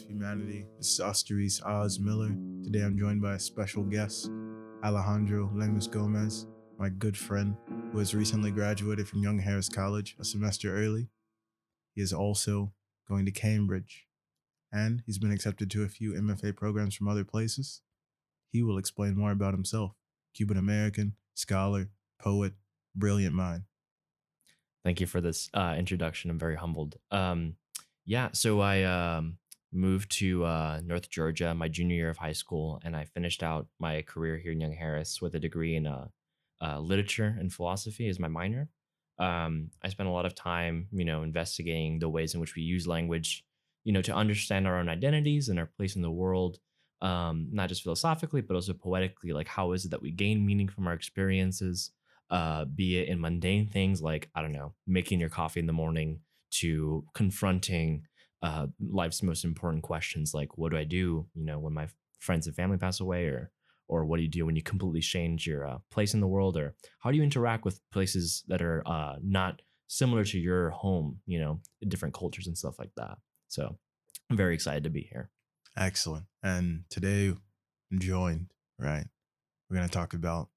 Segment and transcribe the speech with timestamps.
[0.00, 0.64] Humanity.
[0.78, 2.34] This is Osteries Oz Miller.
[2.64, 4.30] Today I'm joined by a special guest,
[4.82, 6.46] Alejandro Lemus Gomez,
[6.78, 7.56] my good friend
[7.90, 11.10] who has recently graduated from Young Harris College a semester early.
[11.94, 12.72] He is also
[13.06, 14.06] going to Cambridge,
[14.72, 17.82] and he's been accepted to a few MFA programs from other places.
[18.50, 19.92] He will explain more about himself.
[20.34, 22.54] Cuban American, scholar, poet,
[22.94, 23.64] brilliant mind.
[24.84, 26.30] Thank you for this uh, introduction.
[26.30, 26.96] I'm very humbled.
[27.10, 27.56] Um,
[28.04, 29.38] yeah, so I um,
[29.72, 33.66] moved to uh, North Georgia my junior year of high school, and I finished out
[33.78, 36.08] my career here in Young Harris with a degree in uh,
[36.60, 38.68] uh, literature and philosophy as my minor.
[39.18, 42.62] Um, I spent a lot of time, you know, investigating the ways in which we
[42.62, 43.44] use language,
[43.84, 46.58] you know, to understand our own identities and our place in the world,
[47.00, 49.32] um, not just philosophically, but also poetically.
[49.32, 51.90] Like, how is it that we gain meaning from our experiences?
[52.30, 55.72] Uh, be it in mundane things like I don't know, making your coffee in the
[55.72, 56.20] morning,
[56.52, 58.06] to confronting
[58.42, 62.46] uh, life's most important questions like what do I do, you know, when my friends
[62.46, 63.50] and family pass away, or
[63.88, 66.56] or what do you do when you completely change your uh, place in the world,
[66.56, 69.60] or how do you interact with places that are uh, not
[69.92, 73.18] similar to your home, you know, different cultures and stuff like that.
[73.48, 73.76] So
[74.30, 75.30] I'm very excited to be here.
[75.76, 76.24] Excellent.
[76.42, 77.34] And today
[77.90, 79.04] I'm joined, right?
[79.68, 80.48] We're going to talk about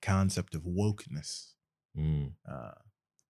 [0.00, 1.52] the concept of wokeness.
[1.98, 2.32] Mm.
[2.46, 2.72] Uh,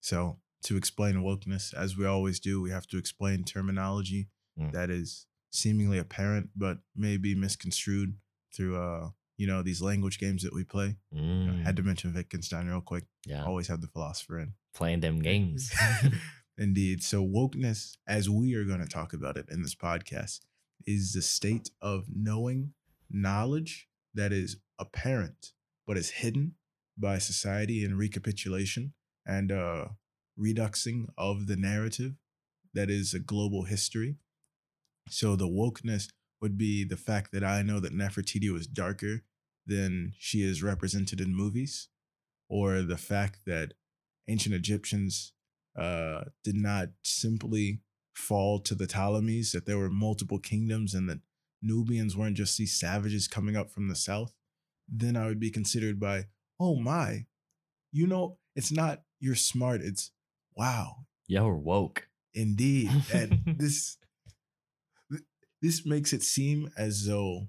[0.00, 4.71] so to explain wokeness, as we always do, we have to explain terminology Mm.
[4.73, 8.17] that is seemingly apparent but may be misconstrued
[8.55, 10.97] through uh you know these language games that we play.
[11.11, 11.62] You know, Mm.
[11.65, 13.05] had to mention Wittgenstein real quick.
[13.27, 14.55] yeah, Always have the philosopher in.
[14.75, 15.73] playing them games.
[16.59, 17.03] Indeed.
[17.03, 20.41] So wokeness, as we are going to talk about it in this podcast,
[20.87, 22.75] is the state of knowing
[23.11, 25.53] knowledge that is apparent
[25.87, 26.55] but is hidden
[26.97, 28.93] by society and recapitulation
[29.27, 29.87] and uh
[30.37, 32.15] reduxing of the narrative
[32.75, 34.17] that is a global history.
[35.09, 36.09] So the wokeness
[36.41, 39.23] would be the fact that I know that Nefertiti was darker
[39.67, 41.89] than she is represented in movies,
[42.49, 43.75] or the fact that
[44.28, 45.33] ancient Egyptians
[45.78, 47.81] uh, did not simply
[48.15, 51.21] fall to the Ptolemies, that there were multiple kingdoms and that
[51.62, 54.34] Nubians weren't just these savages coming up from the south,
[54.89, 56.27] then I would be considered by,
[56.61, 57.27] oh my,
[57.91, 60.11] you know, it's not you're smart, it's
[60.56, 62.09] wow, yeah, we're woke.
[62.34, 62.91] indeed.
[63.12, 63.97] And this
[65.62, 67.48] this makes it seem as though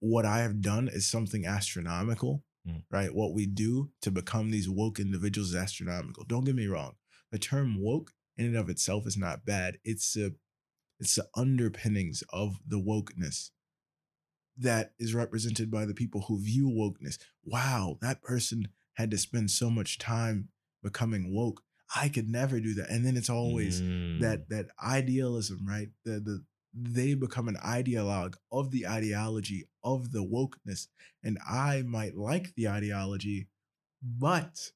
[0.00, 2.82] what I have done is something astronomical, Mm.
[2.90, 3.14] right?
[3.14, 6.24] What we do to become these woke individuals is astronomical.
[6.24, 6.96] Don't get me wrong.
[7.30, 9.78] The term woke in and of itself is not bad.
[9.84, 10.32] It's a
[10.98, 13.50] it's the underpinnings of the wokeness
[14.58, 17.18] that is represented by the people who view wokeness.
[17.44, 20.48] Wow, that person had to spend so much time
[20.82, 21.62] becoming woke.
[21.94, 22.90] I could never do that.
[22.90, 24.20] And then it's always Mm.
[24.20, 25.88] that that idealism, right?
[26.04, 26.44] The the
[26.78, 30.88] they become an ideologue of the ideology of the wokeness,
[31.22, 33.48] and I might like the ideology,
[34.02, 34.72] but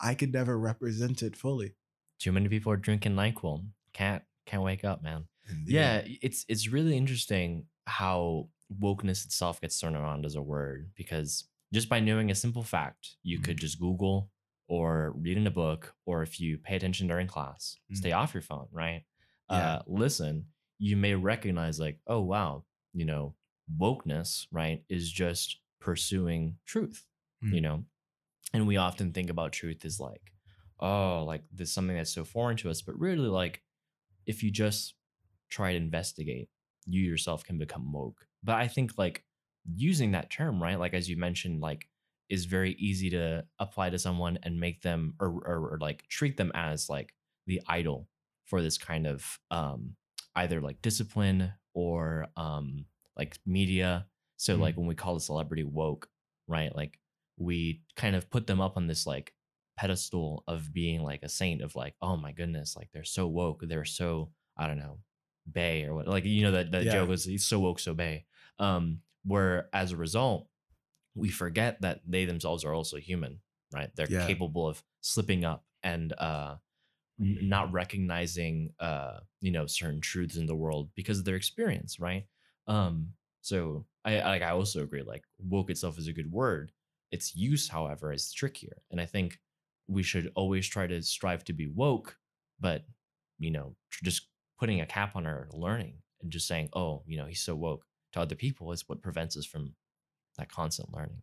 [0.00, 1.74] I could never represent it fully.
[2.20, 3.64] too many people are drinking Nyquil.
[3.92, 5.26] Can't can't wake up, man.
[5.48, 5.72] Indeed.
[5.74, 11.48] Yeah, it's it's really interesting how wokeness itself gets thrown around as a word because
[11.72, 14.30] just by knowing a simple fact, you could just Google
[14.68, 17.96] or reading a book, or if you pay attention during class, Mm.
[17.96, 19.04] stay off your phone, right?
[19.50, 19.76] Yeah.
[19.76, 20.46] Uh, listen,
[20.78, 23.34] you may recognize like, oh wow, you know,
[23.78, 27.06] wokeness, right, is just pursuing truth,
[27.42, 27.62] you Mm.
[27.62, 27.84] know,
[28.52, 30.32] and we often think about truth as like,
[30.80, 33.62] oh, like this something that's so foreign to us, but really like
[34.26, 34.94] if you just
[35.48, 36.50] try to investigate,
[36.86, 38.26] you yourself can become woke.
[38.44, 39.24] But I think like
[39.74, 40.78] using that term, right?
[40.78, 41.87] Like as you mentioned, like
[42.28, 46.36] is very easy to apply to someone and make them or, or, or like treat
[46.36, 47.14] them as like
[47.46, 48.08] the idol
[48.46, 49.96] for this kind of um
[50.36, 52.84] either like discipline or um
[53.16, 54.06] like media.
[54.36, 54.60] So Mm.
[54.60, 56.08] like when we call a celebrity woke,
[56.46, 56.74] right?
[56.74, 56.98] Like
[57.36, 59.34] we kind of put them up on this like
[59.76, 63.62] pedestal of being like a saint of like, oh my goodness, like they're so woke,
[63.66, 64.98] they're so I don't know,
[65.46, 66.92] bae or what like you know that that Yeah.
[66.92, 68.24] joke was he's so woke, so bae.
[68.58, 70.48] Um, where as a result,
[71.18, 73.40] we forget that they themselves are also human,
[73.72, 73.90] right?
[73.96, 74.18] They're Yeah.
[74.18, 76.56] capable of slipping up and uh
[77.20, 82.00] n- not recognizing uh you know certain truths in the world because of their experience
[82.00, 82.26] right
[82.66, 86.72] um so i like i also agree like woke itself is a good word
[87.10, 89.38] its use however is trickier and i think
[89.86, 92.18] we should always try to strive to be woke
[92.60, 92.84] but
[93.38, 94.28] you know just
[94.58, 97.84] putting a cap on our learning and just saying oh you know he's so woke
[98.12, 99.74] to other people is what prevents us from
[100.38, 101.22] that constant learning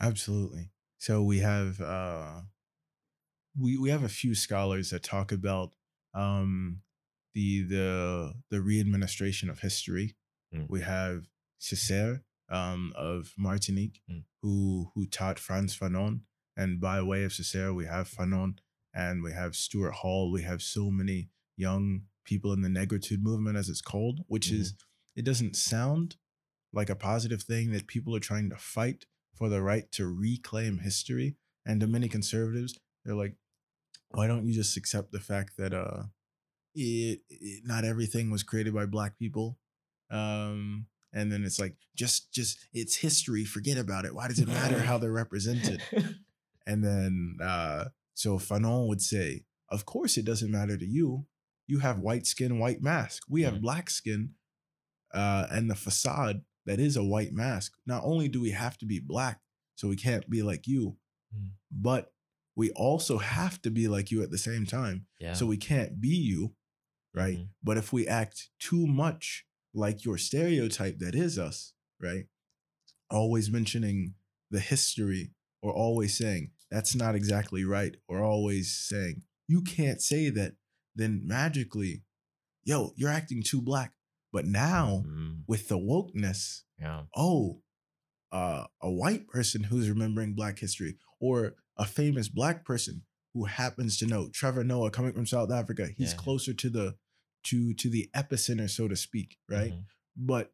[0.00, 0.70] Absolutely.
[0.98, 2.40] So we have uh
[3.58, 5.74] we we have a few scholars that talk about
[6.14, 6.80] um
[7.34, 10.16] the the the re-administration of history.
[10.54, 10.66] Mm.
[10.68, 11.26] We have
[11.60, 14.24] Césaire um, of Martinique, Mm.
[14.42, 16.20] who who taught Frantz Fanon,
[16.56, 18.58] and by way of Césaire, we have Fanon,
[18.92, 20.30] and we have Stuart Hall.
[20.32, 24.60] We have so many young people in the negritude movement, as it's called, which Mhm.
[24.60, 24.74] is
[25.14, 26.16] it doesn't sound
[26.74, 30.78] like a positive thing that people are trying to fight for the right to reclaim
[30.78, 31.36] history.
[31.66, 33.36] And to many conservatives, they're like,
[34.10, 36.04] why don't you just accept the fact that uh
[36.74, 39.58] it, it not everything was created by black people
[40.10, 44.48] um and then it's like just just it's history forget about it why does it
[44.48, 45.80] matter how they're represented
[46.66, 47.84] and then uh
[48.14, 51.26] so fanon would say of course it doesn't matter to you
[51.66, 53.62] you have white skin white mask we have Mhm.
[53.62, 54.30] black skin
[55.12, 58.86] uh and the facade that is a white mask not only do we have to
[58.86, 59.40] be black
[59.76, 60.96] so we can't be like you
[61.34, 61.50] Mm.
[61.70, 62.12] but
[62.54, 65.32] we also have to be like you at the same time yeah.
[65.32, 66.54] so we can't be you,
[67.12, 67.38] right?
[67.38, 67.48] Mhm.
[67.64, 72.26] But if we act too much like your stereotype that is us, right?
[73.10, 74.14] Always mentioning
[74.50, 75.32] the history
[75.62, 80.54] or always saying that's not exactly right or always saying you can't say that,
[80.94, 82.04] then magically,
[82.64, 83.92] yo, you're acting too black.
[84.34, 87.04] But now Mm, with the wokeness, yeah.
[87.14, 87.62] oh,
[88.32, 93.96] uh, a white person who's remembering Black history, or a famous Black person who happens
[93.98, 95.86] to know Trevor Noah coming from South Africa.
[95.96, 96.18] He's Yeah.
[96.18, 96.98] closer to the
[97.44, 99.72] to to the epicenter, so to speak, right?
[99.72, 99.84] Mhm.
[100.16, 100.52] But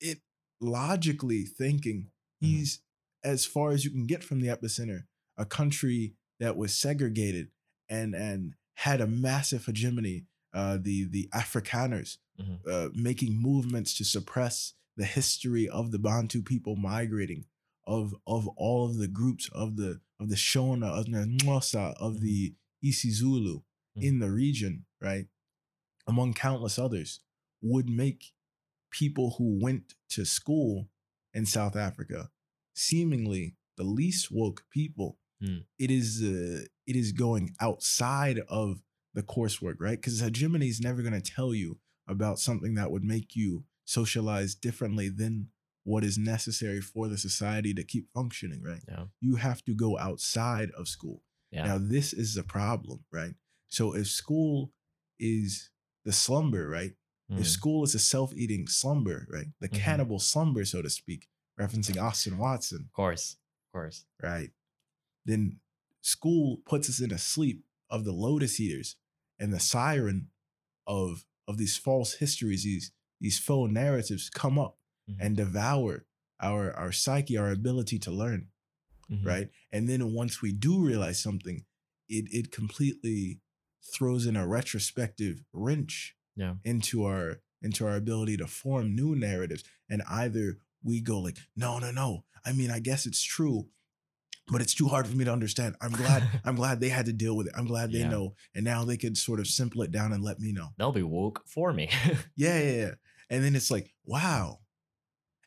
[0.00, 0.22] it
[0.60, 2.10] logically thinking,
[2.42, 2.46] Mhm.
[2.48, 2.80] he's
[3.22, 5.06] as far as you can get from the epicenter,
[5.36, 7.52] a country that was segregated
[7.88, 10.26] and and had a massive hegemony.
[10.54, 12.66] Uh, the the Afrikaners Mhm.
[12.66, 17.46] uh, making movements to suppress the history of the Bantu people migrating,
[17.86, 22.20] of of all of the groups of the of the Shona, of the Xhosa, of
[22.20, 22.54] the
[22.84, 23.62] isiZulu
[23.96, 25.28] in the region, right?
[26.06, 27.20] Among countless others,
[27.60, 28.32] would make
[28.90, 30.90] people who went to school
[31.34, 32.30] in South Africa
[32.74, 35.18] seemingly the least woke people.
[35.42, 35.64] Mm.
[35.78, 38.82] It is uh, it is going outside of
[39.14, 40.00] the coursework, right?
[40.00, 41.78] Because hegemony is never going to tell you
[42.08, 45.48] about something that would make you socialize differently than
[45.84, 48.82] what is necessary for the society to keep functioning, right?
[48.88, 49.04] Yeah.
[49.20, 51.22] You have to go outside of school.
[51.50, 51.64] Yeah.
[51.64, 53.34] Now, this is a problem, right?
[53.68, 54.72] So if school
[55.18, 55.70] is
[56.04, 56.92] the slumber, right?
[57.30, 57.46] If Mm.
[57.46, 59.46] school is a self-eating slumber, right?
[59.60, 59.74] The Mhm.
[59.74, 61.28] cannibal slumber, so to speak,
[61.58, 63.32] referencing Austin Watson, Of course.
[63.66, 64.04] Of course.
[64.22, 64.52] right?
[65.24, 65.60] Then
[66.00, 68.96] school puts us in a sleep of the lotus eaters
[69.42, 70.30] and the siren
[70.86, 74.78] of of these false histories, these these faux narratives come up
[75.08, 75.16] Mhm.
[75.20, 76.06] and devour
[76.40, 78.42] our our psyche, our ability to learn,
[79.10, 79.24] Mhm.
[79.26, 79.48] right?
[79.72, 81.64] And then once we do realize something,
[82.08, 83.40] it it completely
[83.92, 86.56] throws in a retrospective wrench Yeah.
[86.64, 89.64] into our into our ability to form new narratives.
[89.88, 92.24] And either we go like, no, no, no.
[92.44, 93.70] I mean, I guess it's true,
[94.52, 95.74] but it's too hard for me to understand.
[95.80, 97.54] I'm glad, I'm glad they had to deal with it.
[97.56, 98.08] I'm glad they Yeah.
[98.10, 98.34] know.
[98.54, 100.68] And now they could sort of simple it down and let me know.
[100.78, 101.88] They'll be woke for me.
[102.36, 102.90] Yeah, yeah, yeah.
[103.30, 104.58] And then it's like, wow.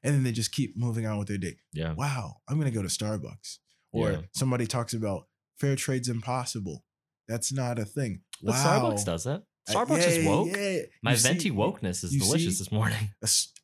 [0.04, 1.56] And then they just keep moving on with their day.
[1.74, 1.94] yeah.
[1.94, 3.58] Wow, I'm gonna go to Starbucks.
[3.92, 4.22] Or Yeah.
[4.34, 5.28] somebody talks about
[5.60, 6.84] fair trade's impossible.
[7.28, 8.22] That's not a thing.
[8.44, 8.92] But wow.
[8.92, 9.42] Starbucks does it.
[9.68, 10.48] Uh, Starbucks yeah, is woke.
[10.56, 10.80] yeah.
[11.02, 13.10] My You see- venti wokeness is delicious see- this morning.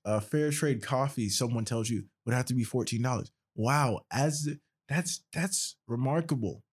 [0.04, 4.48] A fair trade coffee someone tells you would have to be $14 wow as
[4.92, 6.64] that's that's remarkable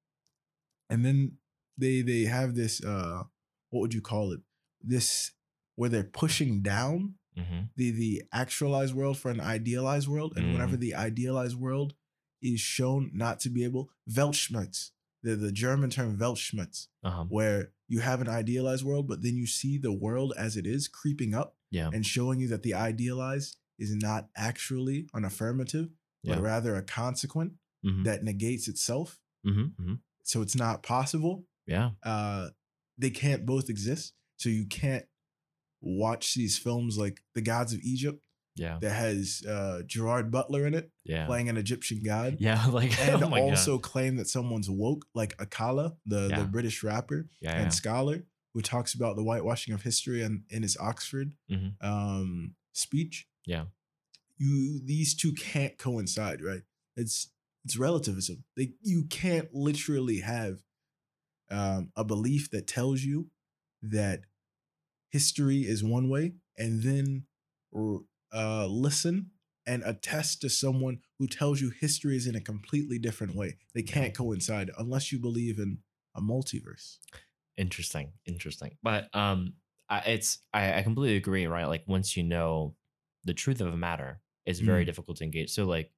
[0.90, 1.32] and then
[1.76, 3.22] they they have this uh
[3.70, 4.40] what would you call it
[4.82, 5.32] this
[5.76, 10.76] where they're pushing down hmm the the actualized world for an idealized world and whenever
[10.76, 10.80] Mm.
[10.80, 11.94] the idealized world
[12.42, 14.90] is shown not to be able weltschmerz
[15.22, 17.24] the, the german term weltschmerz Uh-huh.
[17.28, 20.88] where you have an idealized world but then you see the world as it is
[20.88, 21.90] creeping up Yeah.
[21.94, 25.86] and showing you that the idealized is not actually an affirmative,
[26.24, 26.34] Yeah.
[26.34, 29.18] but rather a consequent hmm that negates itself.
[29.44, 29.94] hmm hmm
[30.24, 31.44] So it's not possible.
[31.66, 31.90] Yeah.
[32.02, 32.48] Uh,
[32.98, 34.14] they can't both exist.
[34.36, 35.04] So you can't
[35.80, 38.20] watch these films like The Gods of Egypt
[38.56, 38.78] Yeah.
[38.80, 41.26] that has uh, Gerard Butler in it Yeah.
[41.26, 42.36] playing an Egyptian god.
[42.40, 42.66] yeah.
[42.70, 43.50] Like And oh my God.
[43.50, 46.40] also claim that someone's woke, like Akala, the, Yeah.
[46.40, 47.52] the British rapper Yeah.
[47.54, 47.68] and yeah.
[47.70, 51.74] scholar, who talks about the whitewashing of history in, in his Oxford Mhm.
[51.82, 53.26] um, speech.
[53.46, 53.66] Yeah.
[54.36, 56.62] you these two can't coincide, right?
[56.96, 57.28] It's
[57.64, 58.44] it's relativism.
[58.56, 60.60] They you can't literally have
[61.50, 63.30] um, a belief that tells you
[63.82, 64.20] that
[65.10, 67.26] history is one way, and then
[68.32, 69.30] uh, listen
[69.66, 73.56] and attest to someone who tells you history is in a completely different way.
[73.74, 75.78] They can't coincide unless you believe in
[76.14, 76.98] a multiverse.
[77.56, 78.12] Interesting.
[78.26, 78.78] Interesting.
[78.82, 79.54] But um
[79.90, 81.66] I, it's I, I completely agree, right?
[81.66, 82.76] Like once you know
[83.24, 84.86] the truth of a matter, it's very Mm.
[84.86, 85.50] difficult to engage.
[85.50, 85.92] So like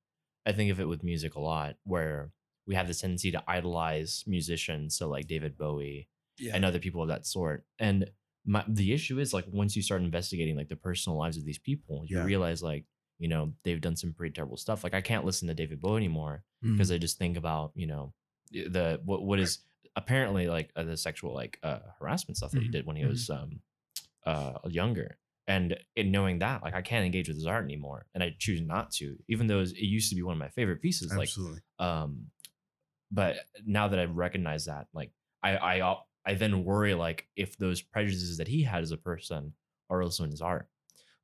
[0.47, 2.33] I think of it with music a lot, where
[2.67, 6.55] we have this tendency to idolize musicians, so like David Bowie Yeah.
[6.55, 7.65] and other people of that sort.
[7.79, 8.11] And
[8.47, 11.59] my, the issue is like once you start investigating like the personal lives of these
[11.59, 12.25] people, you Yeah.
[12.25, 12.85] realize like
[13.19, 14.83] you know they've done some pretty terrible stuff.
[14.83, 16.73] Like I can't listen to David Bowie anymore Mm.
[16.77, 18.15] because I just think about you know
[18.51, 19.59] the what what is
[19.97, 23.03] apparently like uh, the sexual like uh, harassment stuff that he Mhm, did when he
[23.03, 23.09] mhm.
[23.11, 23.61] was um
[24.25, 25.19] uh younger.
[25.51, 28.61] And in knowing that, like I can't engage with his art anymore, and I choose
[28.61, 31.11] not to, even though it used to be one of my favorite pieces.
[31.13, 31.61] Like Absolutely.
[31.79, 32.31] um
[33.11, 35.11] but now that i've recognized that like
[35.43, 39.53] i i i then worry like if those prejudices that he had as a person
[39.89, 40.69] are also in his art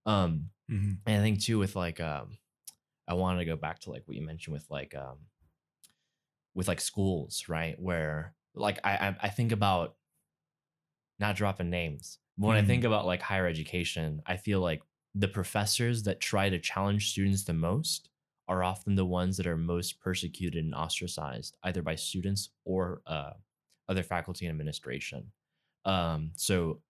[0.06, 0.99] um Mhm.
[1.06, 2.38] and i think too with like um
[3.06, 5.18] i wanted to go back to like what you mentioned with like um
[6.54, 9.95] with like schools right where like i i, I think about
[11.21, 12.66] not dropping names when i Mhm.
[12.66, 14.83] think about like higher education i feel like
[15.14, 18.11] the professors that try to challenge students the most
[18.49, 23.33] are often the ones that are most persecuted and ostracized, either by students or uh,
[23.88, 25.33] other faculty and administration.
[25.85, 26.83] Um, so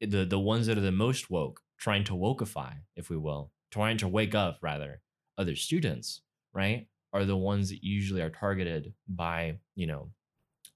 [0.00, 3.98] the the ones that are the most woke, trying to wokeify, if we will, trying
[3.98, 5.02] to wake up rather
[5.38, 10.12] other students, right, are the ones that usually are targeted by you know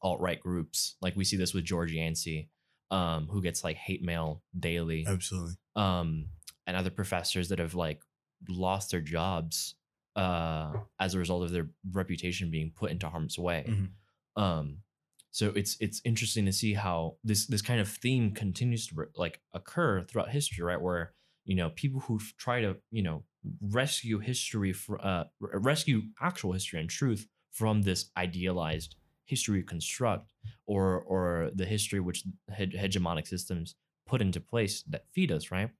[0.02, 0.96] alt right groups.
[1.00, 2.50] Like we see this with George Yancey,
[2.90, 5.54] um, who gets like hate mail daily Absolutely.
[5.74, 6.26] um,
[6.66, 8.02] and other professors that have like
[8.48, 9.74] lost their jobs
[10.14, 13.64] uh, as a result of their reputation being put into harm's way.
[13.68, 14.42] Mhm.
[14.42, 14.78] Um,
[15.30, 19.40] so it's it's interesting to see how this this kind of theme continues to like
[19.52, 20.80] occur throughout history, right?
[20.80, 21.12] Where
[21.44, 23.24] you know people who try to you know
[23.60, 28.96] rescue history for uh, rescue actual history and truth from this idealized
[29.26, 30.32] history construct
[30.66, 32.24] or or the history which
[32.58, 33.74] hege- hegemonic systems
[34.06, 35.70] put into place that feed us, right?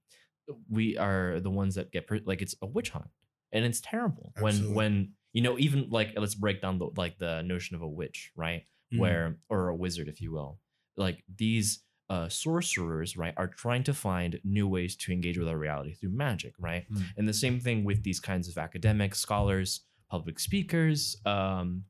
[0.69, 3.09] We are the ones that get per- like it's a witch hunt,
[3.51, 4.75] and it's terrible when Absolutely.
[4.75, 8.31] when you know even like let's break down the like the notion of a witch,
[8.35, 8.63] right?
[8.93, 8.99] Mhm.
[8.99, 10.59] Where or a wizard, if you will,
[10.95, 15.57] like these uh, sorcerers, right, are trying to find new ways to engage with our
[15.57, 16.89] reality through magic, right?
[16.89, 17.03] Mm.
[17.17, 21.83] And the same thing with these kinds of academics, scholars, public speakers, um,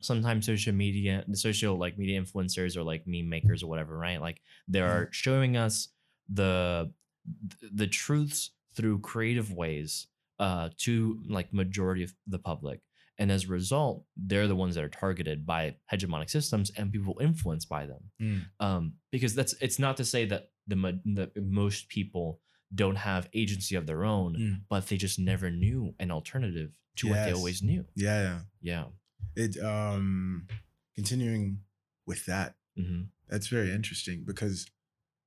[0.00, 4.20] sometimes social media, the social like media influencers or like meme makers or whatever, right?
[4.20, 5.88] Like they are showing us
[6.28, 6.92] the
[7.72, 10.06] the truths through creative ways
[10.38, 12.80] uh, to like majority of the public.
[13.18, 17.18] And as a result, they're the ones that are targeted by hegemonic systems and people
[17.20, 18.40] influenced by them Mm.
[18.60, 22.40] um, because that's it's not to say that the, the most people
[22.74, 24.60] don't have agency of their own, Mm.
[24.70, 27.84] but they just never knew an alternative to what they always knew.
[27.94, 28.38] Yeah, yeah.
[28.62, 28.84] Yeah.
[29.36, 30.46] It um
[30.94, 31.60] continuing
[32.06, 34.66] with that, hmm that's very interesting because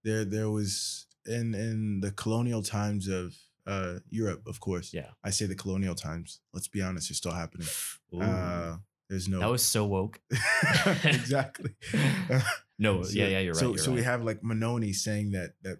[0.03, 3.33] there there was in in the colonial times of
[3.65, 4.93] uh Europe, of course.
[4.93, 5.11] Yeah.
[5.23, 6.41] I say the colonial times.
[6.53, 7.67] Let's be honest, they're still happening.
[8.13, 8.21] Ooh.
[8.21, 8.77] Uh
[9.09, 10.19] there's no that was so woke.
[11.03, 11.75] exactly.
[12.79, 13.59] No, So- yeah, yeah, you're right.
[13.59, 15.77] So you're so we have like Mannoni saying that that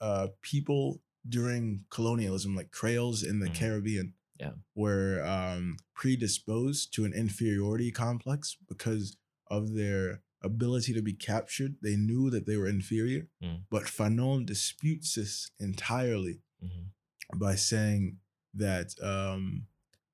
[0.00, 3.54] uh people during colonialism, like Creoles in the Mhm.
[3.54, 4.52] Caribbean, Yeah.
[4.74, 9.16] were um predisposed to an inferiority complex because
[9.50, 11.76] of their ability to be captured.
[11.82, 13.28] They knew that they were inferior.
[13.42, 13.62] Mm.
[13.70, 16.90] But Fanon disputes this entirely Mhm.
[17.38, 18.18] by saying
[18.54, 19.66] that um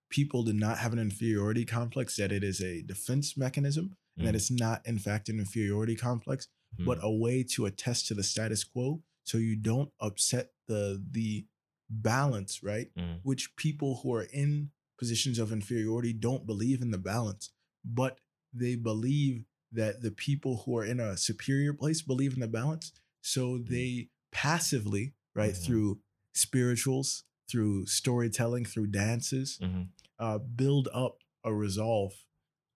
[0.08, 4.32] people did not have an inferiority complex, that it is a defense mechanism and that
[4.34, 4.36] Mm.
[4.36, 6.48] it's not in fact an inferiority complex
[6.78, 6.84] Mhm.
[6.84, 11.46] but a way to attest to the status quo so you don't upset the the
[11.92, 13.20] balance right Mm.
[13.22, 17.50] which people who are in positions of inferiority don't believe in the balance
[17.84, 18.20] but
[18.54, 22.92] they believe that the people who are in a superior place believe in the balance
[23.20, 25.64] so they passively right Mhm.
[25.64, 26.00] through
[26.34, 29.88] spirituals through storytelling through dances Mhm.
[30.18, 32.14] uh, build up a resolve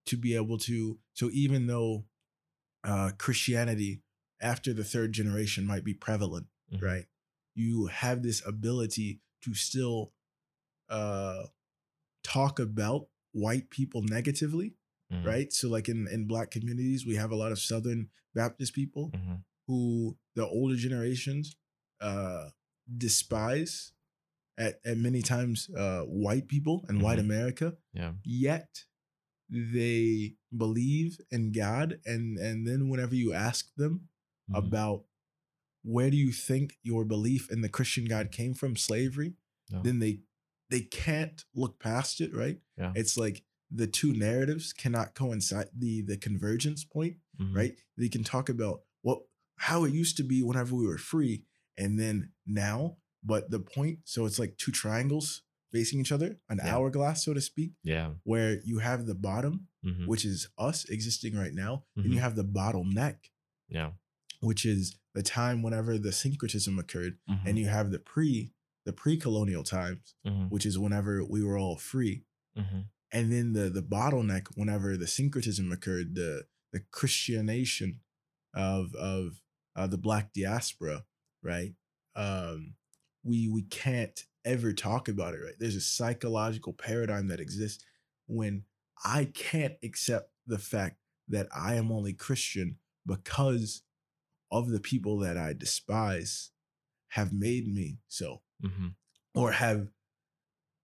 [0.06, 0.98] to be able to.
[1.14, 2.06] So even though
[2.84, 4.02] uh, Christianity
[4.40, 6.82] after the third generation might be prevalent, Mhm.
[6.82, 7.06] right?
[7.56, 10.12] You have this ability to still
[10.88, 11.46] uh,
[12.22, 14.76] talk about white people negatively,
[15.12, 15.24] Mhm.
[15.24, 15.52] right?
[15.52, 19.44] So like in in black communities, we have a lot of Southern Baptist people Mhm.
[19.66, 21.56] who the older generations
[22.00, 22.50] uh,
[22.96, 23.92] despise
[24.58, 27.24] at, at many times uh, white people and white Mhm.
[27.28, 28.14] America Yeah.
[28.22, 28.84] yet
[29.48, 34.08] they believe in God and and then whenever you ask them
[34.50, 34.56] Mhm.
[34.58, 35.06] about
[35.94, 39.34] where do you think your belief in the Christian God came from slavery
[39.70, 39.80] Yeah.
[39.84, 40.20] then they
[40.70, 42.92] they can't look past it right Yeah.
[42.96, 47.54] it's like the two narratives cannot coincide the the convergence point Mhm.
[47.54, 49.18] right they can talk about what
[49.68, 51.44] how it used to be whenever we were free
[51.78, 52.96] and then now.
[53.22, 56.74] But the point, so it's like two triangles facing each other, an Yeah.
[56.76, 58.14] hourglass, so to speak, Yeah.
[58.22, 62.12] where you have the bottom, mhm, which is us existing right now, and Mhm.
[62.14, 63.18] you have the bottleneck,
[63.68, 63.92] Yeah.
[64.46, 68.52] Which is the time whenever the syncretism occurred, mhm, and you have the pre
[68.84, 72.24] the pre-colonial times, mhm, which is whenever we were all free,
[72.56, 77.98] mhm, and then the the bottleneck whenever the syncretism occurred, the the Christianation
[78.54, 79.42] of of
[79.74, 81.04] uh, the Black diaspora,
[81.42, 81.74] right?
[82.14, 82.76] Um,
[83.22, 85.58] we we can't ever talk about it, right?
[85.58, 87.84] There's a psychological paradigm that exists
[88.26, 88.64] when
[89.04, 90.98] I can't accept the fact
[91.28, 93.82] that I am only Christian because
[94.50, 96.50] of the people that I despise
[97.10, 98.94] have made me so mhm,
[99.34, 99.88] or have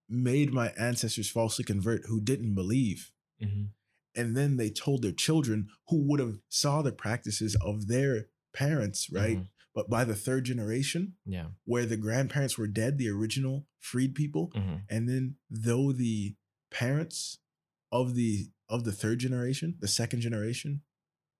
[0.09, 3.11] made my ancestors falsely convert who didn't believe.
[3.41, 3.69] Mhm,
[4.15, 9.09] and then they told their children who would have saw the practices of their parents
[9.11, 9.37] right?
[9.39, 11.49] Mhm, but by the third generation Yeah.
[11.65, 16.35] where the grandparents were dead the original freed people mhm, and then though the
[16.69, 17.39] parents
[17.91, 20.83] of the of the third generation the second generation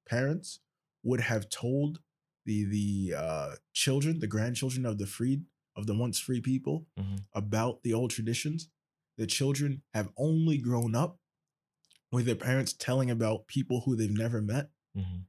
[0.07, 0.59] parents
[1.03, 2.01] would have told
[2.45, 5.43] the the uh children the grandchildren of the freed
[5.75, 8.69] of the once free people mhm, about the old traditions
[9.17, 11.19] the children have only grown up
[12.11, 15.23] with their parents telling about people who they've never met mhm,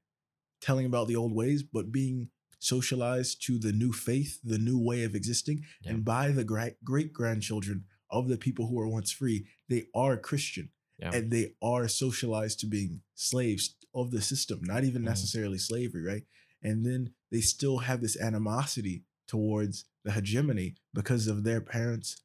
[0.60, 5.04] telling about the old ways but being socialized to the new faith the new way
[5.04, 5.92] of existing Yeah.
[5.92, 10.16] and by the great great grandchildren of the people who were once free they are
[10.16, 11.12] christian Yeah.
[11.14, 15.06] and they are socialized to being slaves of the system not even Mhm.
[15.12, 16.24] necessarily slavery right
[16.64, 22.16] and then they still have this animosity towards the hegemony because of their parents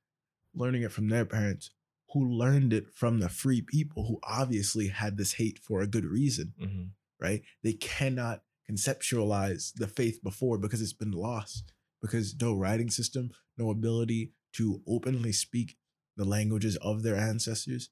[0.56, 1.70] learning it from their parents
[2.14, 6.06] who learned it from the free people who obviously had this hate for a good
[6.06, 7.44] reason mhm, right?
[7.64, 13.70] They cannot conceptualize the faith before because it's been lost, because no writing system, no
[13.70, 15.78] ability to openly speak
[16.18, 17.90] the languages of their ancestors.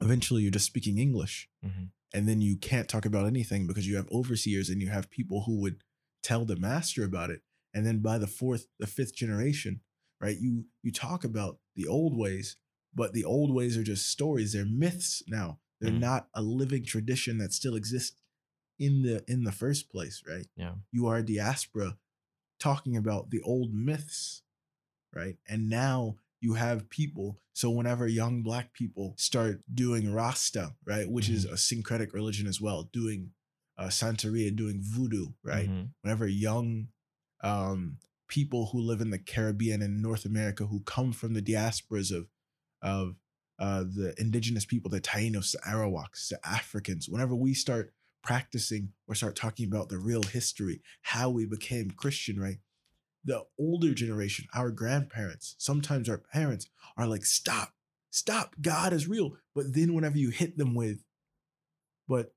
[0.00, 3.96] Eventually, you're just speaking English, mhm, and then you can't talk about anything because you
[3.96, 5.82] have overseers and you have people who would
[6.22, 7.42] tell the master about it.
[7.74, 9.80] And then by the fourth, the fifth generation,
[10.20, 10.36] right?
[10.38, 12.56] You you talk about the old ways,
[12.94, 14.52] but the old ways are just stories.
[14.52, 15.60] They're myths now.
[15.80, 16.00] They're Mhm.
[16.00, 18.20] not a living tradition that still exists
[18.78, 20.46] in the in the first place, right?
[20.56, 20.74] Yeah.
[20.90, 21.98] You are a diaspora
[22.58, 24.42] talking about the old myths,
[25.14, 25.38] right?
[25.48, 27.38] And now you have people.
[27.54, 32.60] So whenever young black people start doing Rasta, right, which is a syncretic religion as
[32.60, 33.30] well, doing
[33.78, 35.70] uh, Santeria, doing voodoo, right?
[35.70, 36.88] mhm, whenever young
[37.42, 42.14] um, people who live in the Caribbean and North America who come from the diasporas
[42.14, 42.26] of
[42.82, 43.16] of
[43.58, 47.92] uh, the indigenous people, the Tainos, the Arawaks, the Africans, whenever we start
[48.24, 52.58] practicing or start talking about the real history, how we became Christian, right?
[53.24, 57.74] The older generation, our grandparents, sometimes our parents are like, stop,
[58.10, 59.36] stop, God is real.
[59.54, 61.04] But then whenever you hit them with,
[62.08, 62.34] but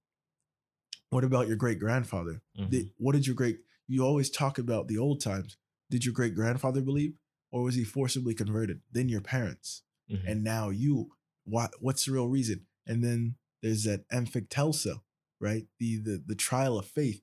[1.09, 2.41] what about your great grandfather?
[2.57, 2.69] mhm.
[2.69, 5.57] Did, what did your great you always talk about the old times.
[5.91, 7.13] Did your great grandfather believe
[7.51, 8.81] or was he forcibly converted?
[8.91, 9.83] Then your parents.
[10.09, 11.11] Mhm, and now you
[11.43, 12.65] what what's the real reason?
[12.87, 15.01] And then there's that amphictelsa
[15.41, 15.67] right?
[15.79, 17.21] The the, the trial of faith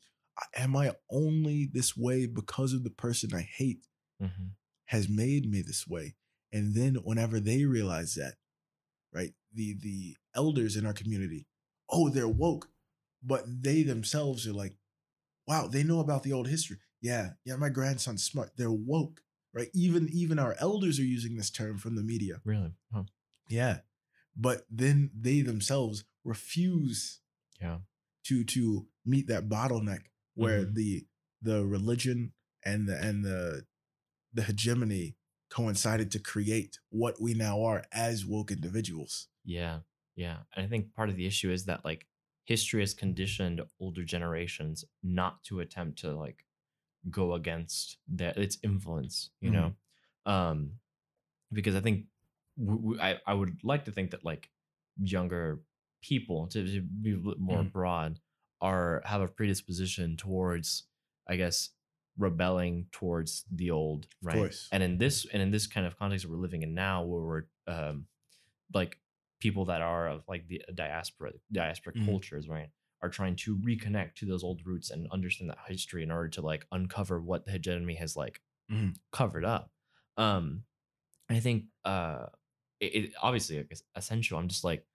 [0.57, 3.87] am i only this way because of the person i hate
[4.21, 4.51] mhm,
[4.87, 6.15] has made me this way?
[6.53, 8.35] And then whenever they realize that
[9.13, 11.47] right the the elders in our community
[11.91, 12.69] oh they're woke
[13.23, 14.77] but they themselves are like
[15.49, 16.77] wow they know about the old history.
[17.01, 18.51] Yeah yeah my grandson's smart.
[18.57, 19.23] They're woke
[19.55, 19.69] right?
[19.75, 22.41] Even even our elders are using this term from the media.
[22.45, 22.73] Really?
[22.93, 23.05] Huh.
[23.49, 23.79] yeah.
[24.37, 27.21] But then they themselves refuse
[27.61, 27.79] Yeah.
[28.25, 30.75] to to meet that bottleneck where Mhm.
[30.75, 31.07] the
[31.41, 32.33] the religion
[32.65, 33.67] and the and the
[34.33, 35.17] the hegemony
[35.51, 39.29] coincided to create what we now are as woke individuals.
[39.45, 39.81] Yeah.
[40.15, 40.39] Yeah.
[40.55, 42.07] And I think part of the issue is that like
[42.45, 46.47] history has conditioned older generations not to attempt to like
[47.11, 49.75] go against that its influence, you know?
[50.27, 50.81] Um
[51.53, 52.07] because I think
[52.59, 54.51] w- w- I, I would like to think that like
[54.99, 55.65] younger
[56.03, 57.73] people to, to be more Mhm.
[57.73, 58.21] broad
[58.63, 60.85] are have a predisposition towards
[61.29, 61.71] I guess
[62.19, 64.53] rebelling towards the old, right?
[64.73, 67.23] And in this and in this kind of context that we're living in now where
[67.23, 68.09] we're um
[68.75, 69.01] like
[69.41, 72.05] people that are of like the diaspora diaspora Mhm.
[72.05, 72.71] cultures, right?
[73.03, 76.43] Are trying to reconnect to those old roots and understand that history in order to
[76.43, 78.95] like uncover what the hegemony has like Mhm.
[79.13, 79.73] covered up.
[80.17, 80.65] Um
[81.31, 82.27] I think uh
[82.81, 84.39] it, it obviously like, it's essential.
[84.39, 84.87] I'm just like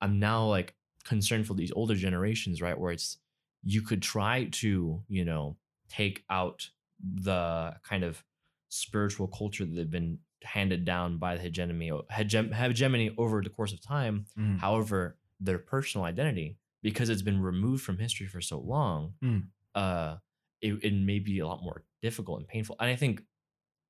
[0.00, 2.78] I'm now like concerned for these older generations, right?
[2.78, 3.18] Where it's
[3.62, 5.56] you could try to, you know,
[5.88, 6.68] take out
[7.00, 8.22] the kind of
[8.68, 13.72] spiritual culture that they've been handed down by the hegemony hegem, hegemony over the course
[13.72, 14.26] of time.
[14.38, 14.58] Mm.
[14.58, 19.46] However, their personal identity, because it's been removed from history for so long, Mm.
[19.74, 20.16] uh,
[20.60, 22.76] it, it may be a lot more difficult and painful.
[22.80, 23.22] And I think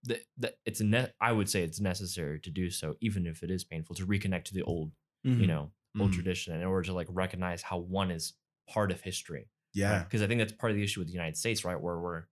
[0.04, 3.42] that, that it's a ne- I would say it's necessary to do so, even if
[3.42, 5.46] it is painful, to reconnect to the old, you Mhm.
[5.48, 6.14] know, old Mhm.
[6.14, 8.34] tradition in order to like recognize how one is
[8.68, 9.50] part of history.
[9.72, 11.80] yeah, Because I think that's part of the issue with the United States, right?
[11.80, 12.24] Where we're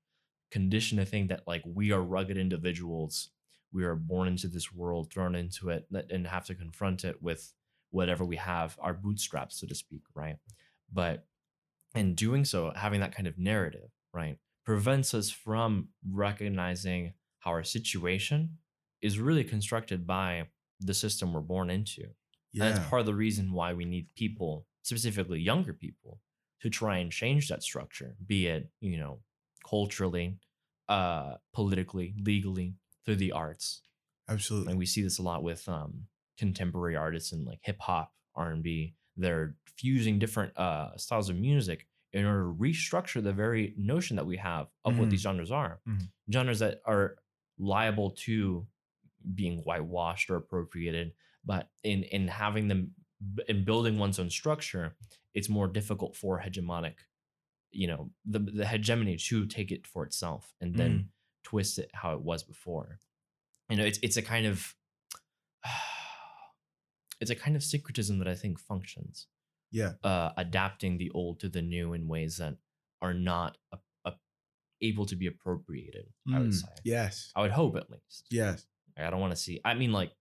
[0.51, 3.31] conditioned to think that like we are rugged individuals.
[3.73, 7.53] We are born into this world, thrown into it, and have to confront it with
[7.91, 10.37] whatever we have, our bootstraps, so to speak, right?
[10.93, 11.27] But
[11.95, 17.65] in doing so, having that kind of narrative, right, prevents us from recognizing how our
[17.65, 18.59] situation
[19.03, 20.49] is really constructed by
[20.81, 22.15] the system we're born into.
[22.55, 26.21] And that's part of the reason why we need people, specifically younger people,
[26.61, 29.21] to try and change that structure, be it, you know,
[29.69, 30.39] culturally,
[30.89, 33.83] uh, politically, legally, through the arts.
[34.29, 34.71] absolutely.
[34.71, 36.07] And we see this a lot with um,
[36.39, 38.95] contemporary artists and like hip hop, R and B.
[39.17, 44.27] They're fusing different uh, styles of music in order to restructure the very notion that
[44.27, 45.11] we have of what Mhm.
[45.11, 45.81] these genres are.
[45.87, 46.09] Mhm.
[46.33, 47.17] Genres that are
[47.59, 48.67] liable to
[49.35, 51.13] being whitewashed or appropriated,
[51.45, 52.93] but in in having them
[53.49, 54.97] in building one's own structure,
[55.35, 56.95] it's more difficult for hegemonic,
[57.73, 61.09] you know, the the hegemony to take it for itself and then
[61.43, 62.99] twist it how it was before.
[63.71, 64.75] You know, it's it's a kind of
[67.21, 69.27] it's a kind of syncretism that I think functions,
[69.71, 72.57] yeah, uh, adapting the old to the new in ways that
[73.01, 74.13] are not a, a,
[74.83, 76.07] able to be appropriated.
[76.33, 76.55] I would Mm.
[76.61, 76.69] say.
[76.85, 78.27] yes, I would hope at least.
[78.31, 79.61] yes, I don't want to see.
[79.65, 80.13] I mean, like,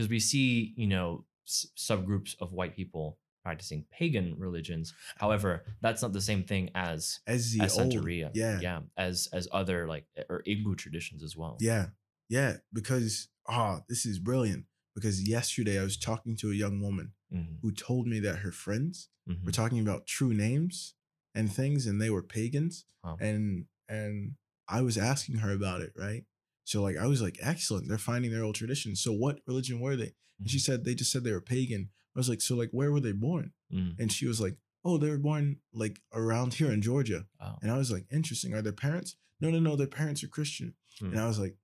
[0.00, 4.94] because we see, you know, s- subgroups of white people practicing pagan religions.
[5.18, 8.30] However, that's not the same thing as as the as old, Santeria.
[8.32, 11.58] yeah, yeah, as as other like or Igbo traditions as well.
[11.60, 11.86] Yeah.
[12.30, 12.56] Yeah.
[12.72, 14.64] Because ah, this is brilliant.
[14.94, 18.52] Because yesterday I was talking to a young woman Mhm, who told me that her
[18.52, 19.44] friends mhm.
[19.44, 20.94] were talking about true names
[21.34, 22.86] and things and they were pagans.
[23.20, 24.36] And and
[24.66, 26.24] I was asking her about it, right?
[26.64, 27.88] So like I was like, excellent.
[27.88, 29.00] They're finding their old traditions.
[29.02, 30.12] So what religion were they?
[30.38, 30.62] And she Mhm.
[30.62, 31.90] said they just said they were pagan.
[32.14, 33.52] I was like, so like where were they born?
[33.72, 33.98] Mm.
[33.98, 37.26] And she was like, oh, they were born like around here in Georgia.
[37.40, 37.58] Wow.
[37.62, 38.54] And I was like, interesting.
[38.54, 39.16] Are their parents?
[39.40, 39.76] No, no, no.
[39.76, 40.74] Their parents are Christian.
[40.98, 41.06] Hmm.
[41.12, 41.56] And I was like,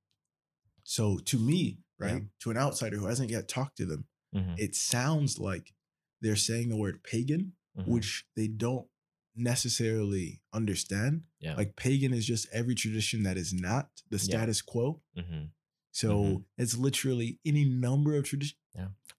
[0.84, 2.28] so to me, right, Yeah.
[2.40, 5.74] to an outsider who hasn't yet talked to them, Mhm, it sounds like
[6.20, 7.86] they're saying the word pagan, mhm.
[7.86, 8.88] which they don't
[9.36, 11.22] necessarily understand.
[11.40, 11.54] yeah.
[11.56, 14.22] Like pagan is just every tradition that is not the Yeah.
[14.22, 15.02] status quo.
[15.16, 15.50] Mhm.
[15.92, 16.44] So Mhm.
[16.58, 18.58] it's literally any number of traditions.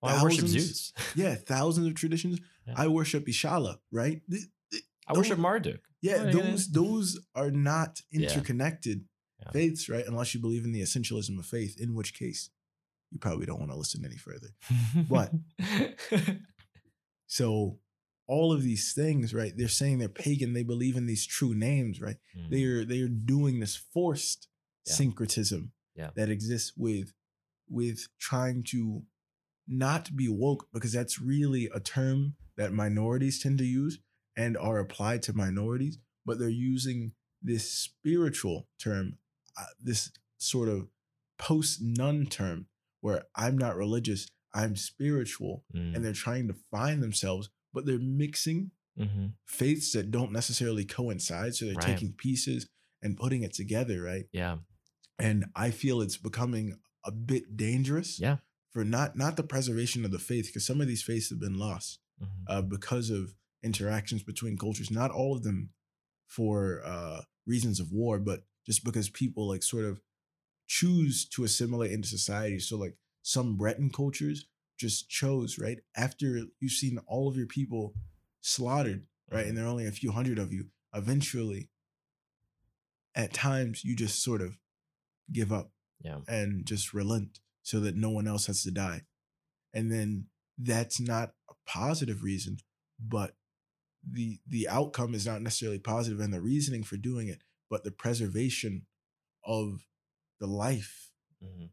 [0.01, 0.93] Well, I worship Zeus.
[1.15, 2.39] Yeah, thousands of traditions.
[2.67, 2.73] Yeah.
[2.77, 4.21] I worship Ishala, right?
[4.29, 5.81] Th- th- I worship Marduk.
[6.01, 6.31] Yeah, Oh, yeah.
[6.31, 9.05] those those are not interconnected
[9.41, 9.51] Yeah.
[9.51, 10.05] faiths, right?
[10.05, 12.51] Unless you believe in the essentialism of faith, in which case
[13.11, 14.49] you probably don't want to listen any further.
[15.09, 15.31] but
[17.27, 17.79] So
[18.27, 19.53] all of these things, right?
[19.55, 20.53] They're saying they're pagan.
[20.53, 22.17] They believe in these true names, right?
[22.37, 24.47] Mm, They are they are doing this forced
[24.85, 24.93] Yeah.
[24.93, 26.11] syncretism Yeah.
[26.15, 27.13] that exists with
[27.69, 29.03] with trying to
[29.67, 33.99] not be woke because that's really a term that minorities tend to use
[34.37, 39.17] and are applied to minorities, but they're using this spiritual term,
[39.57, 40.87] uh, this sort of
[41.37, 42.67] post nun term
[43.01, 47.99] where I'm not religious, I'm spiritual, mm, and they're trying to find themselves, but they're
[47.99, 49.33] mixing mhm.
[49.45, 51.53] faiths that don't necessarily coincide.
[51.53, 51.85] So they're Right.
[51.85, 52.65] taking pieces
[53.03, 54.25] and putting it together, right?
[54.31, 54.57] Yeah.
[55.19, 58.37] And I feel it's becoming a bit dangerous Yeah.
[58.71, 61.59] for not not the preservation of the faith, because some of these faiths have been
[61.59, 62.27] lost mhm.
[62.47, 64.89] uh, because of interactions between cultures.
[64.89, 65.69] Not all of them
[66.25, 70.01] for uh, reasons of war, but just because people like sort of
[70.65, 72.57] choose to assimilate into society.
[72.59, 77.95] So like some Breton cultures just chose right after you've seen all of your people
[78.41, 79.49] slaughtered, right, Mhm.
[79.49, 80.71] and there are only a few hundred of you.
[80.93, 81.69] Eventually,
[83.15, 84.59] at times, you just sort of
[85.31, 86.21] give up Yeah.
[86.27, 89.05] and just relent so that no one else has to die.
[89.73, 92.59] And then that's not a positive reason,
[92.99, 93.35] but
[94.09, 97.91] the the outcome is not necessarily positive and the reasoning for doing it, but the
[97.91, 98.87] preservation
[99.43, 99.85] of
[100.39, 101.11] the life
[101.43, 101.71] mhm.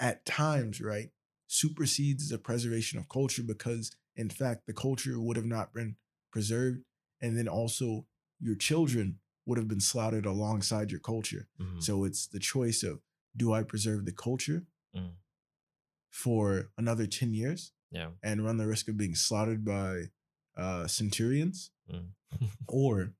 [0.00, 1.12] at times, right,
[1.46, 5.96] supersedes the preservation of culture because in fact the culture would have not been
[6.32, 6.82] preserved
[7.20, 8.06] and then also
[8.40, 11.48] your children would have been slaughtered alongside your culture.
[11.60, 11.82] Mhm.
[11.82, 13.00] So it's the choice of
[13.36, 15.14] do I preserve the culture Mm.
[16.10, 18.10] for another 10 years Yeah.
[18.22, 20.10] and run the risk of being slaughtered by
[20.56, 21.70] uh, centurions?
[21.90, 22.12] Mm.
[22.68, 23.14] Or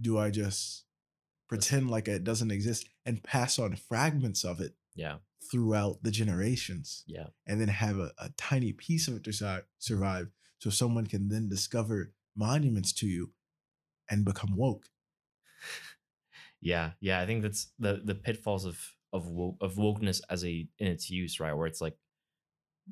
[0.00, 0.84] do I just
[1.48, 5.18] pretend like it doesn't exist, and pass on fragments of it Yeah.
[5.50, 7.28] Throughout the generations, Yeah.
[7.46, 10.28] and then have a, a tiny piece of it to survive, survive,
[10.58, 13.32] so someone can then discover monuments to you
[14.10, 14.90] and become woke.
[16.60, 17.20] Yeah, yeah.
[17.20, 18.78] I think that's the the pitfalls of
[19.12, 21.52] of wo- of wokeness as a in its use, right?
[21.52, 21.96] Where it's like,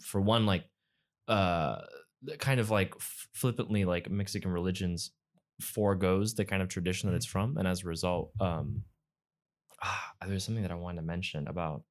[0.03, 0.67] for one, like,
[1.29, 1.83] uh,
[2.39, 5.13] kind of like flippantly, like Mexican religions
[5.61, 8.85] foregoes the kind of tradition that it's from, and as a result, um,
[9.83, 11.85] ah, there's something that I wanted to mention about.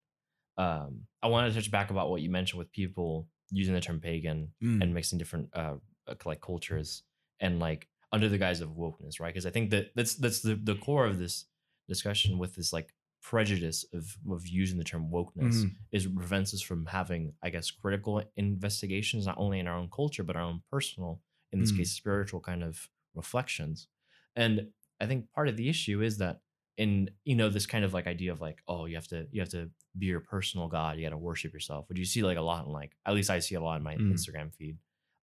[0.59, 3.99] Um, I wanted to touch back about what you mentioned with people using the term
[3.99, 4.81] pagan Mm.
[4.81, 5.75] and mixing different uh
[6.07, 7.03] uh, like cultures
[7.39, 9.33] and like under the guise of wokeness, right?
[9.33, 11.45] Because I think that that's that's the the core of this
[11.87, 15.75] discussion with this like prejudice of of using the term wokeness Mhm.
[15.91, 20.23] is prevents us from having, I guess, critical investigations not only in our own culture
[20.23, 21.77] but our own personal, in this Mm.
[21.77, 23.87] case, spiritual kind of reflections.
[24.35, 26.41] And I think part of the issue is that
[26.79, 29.39] in you know this kind of like idea of like oh you have to you
[29.41, 32.37] have to be your personal god you got to worship yourself which you see like
[32.37, 34.11] a lot in like at least i see a lot in my Mm.
[34.13, 34.77] instagram feed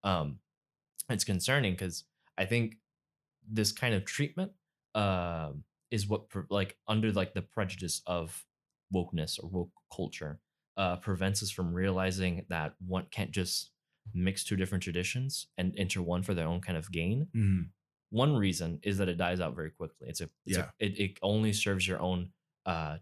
[0.02, 0.38] um
[1.08, 2.04] it's concerning because
[2.36, 2.76] i think
[3.58, 4.50] this kind of treatment
[4.94, 8.44] um is what pre- like under like the prejudice of
[8.92, 10.40] wokeness or woke culture
[10.76, 13.70] uh prevents us from realizing that one can't just
[14.12, 17.68] mix two different traditions and enter one for their own kind of gain Mhm.
[18.22, 20.70] One reason is that it dies out very quickly it's a, it's Yeah.
[20.80, 22.20] a it, it only serves your own
[22.66, 22.96] uh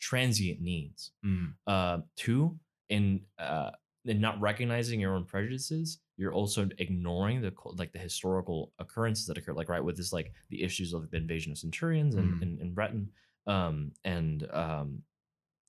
[0.00, 1.54] transient needs Mhm.
[1.66, 3.72] uh two in uh
[4.04, 9.38] in not recognizing your own prejudices you're also ignoring the like the historical occurrences that
[9.38, 12.42] occur like right with this like the issues of the invasion of centurions and Mm.
[12.42, 13.10] in, in breton
[13.46, 15.02] um and um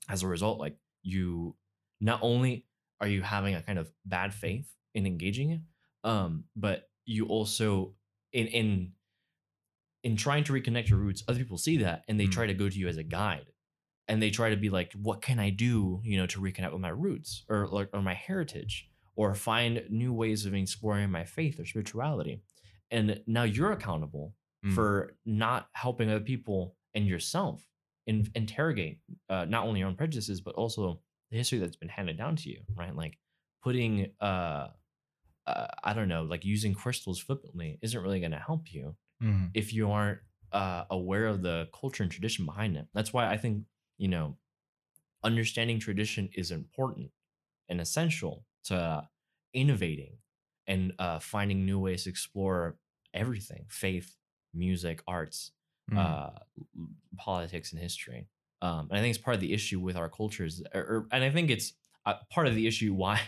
[0.09, 1.55] as a result like you
[2.01, 2.65] not only
[3.01, 5.61] are you having a kind of bad faith in engaging it
[6.03, 7.95] um but you also
[8.33, 8.91] in in
[10.03, 12.31] in trying to reconnect your roots other people see that and they Mm.
[12.31, 13.47] try to go to you as a guide
[14.07, 16.81] and they try to be like what can i do you know to reconnect with
[16.81, 21.59] my roots or like or my heritage or find new ways of exploring my faith
[21.59, 22.41] or spirituality
[22.91, 24.33] and now you're accountable
[24.65, 24.73] Mm.
[24.73, 27.63] for not helping other people and yourself
[28.07, 32.17] in, interrogate uh, not only your own prejudices but also the history that's been handed
[32.17, 33.19] down to you right like
[33.61, 34.69] putting uh,
[35.47, 39.55] uh i don't know like using crystals flippantly isn't really going to help you Mhm.
[39.55, 40.19] if you aren't
[40.53, 42.87] uh, aware of the culture and tradition behind it.
[42.93, 43.65] That's why I think
[43.97, 44.37] you know
[45.23, 47.11] understanding tradition is important
[47.69, 49.09] and essential to
[49.53, 50.19] innovating
[50.67, 52.79] and uh, finding new ways to explore
[53.13, 54.17] everything: faith,
[54.53, 55.53] music, arts,
[55.87, 55.97] Mhm.
[55.99, 56.31] uh,
[57.17, 58.27] politics, and history.
[58.61, 61.23] Um, and I think it's part of the issue with our cultures, or, or- and
[61.23, 61.73] I think it's
[62.05, 63.21] uh, part of the issue why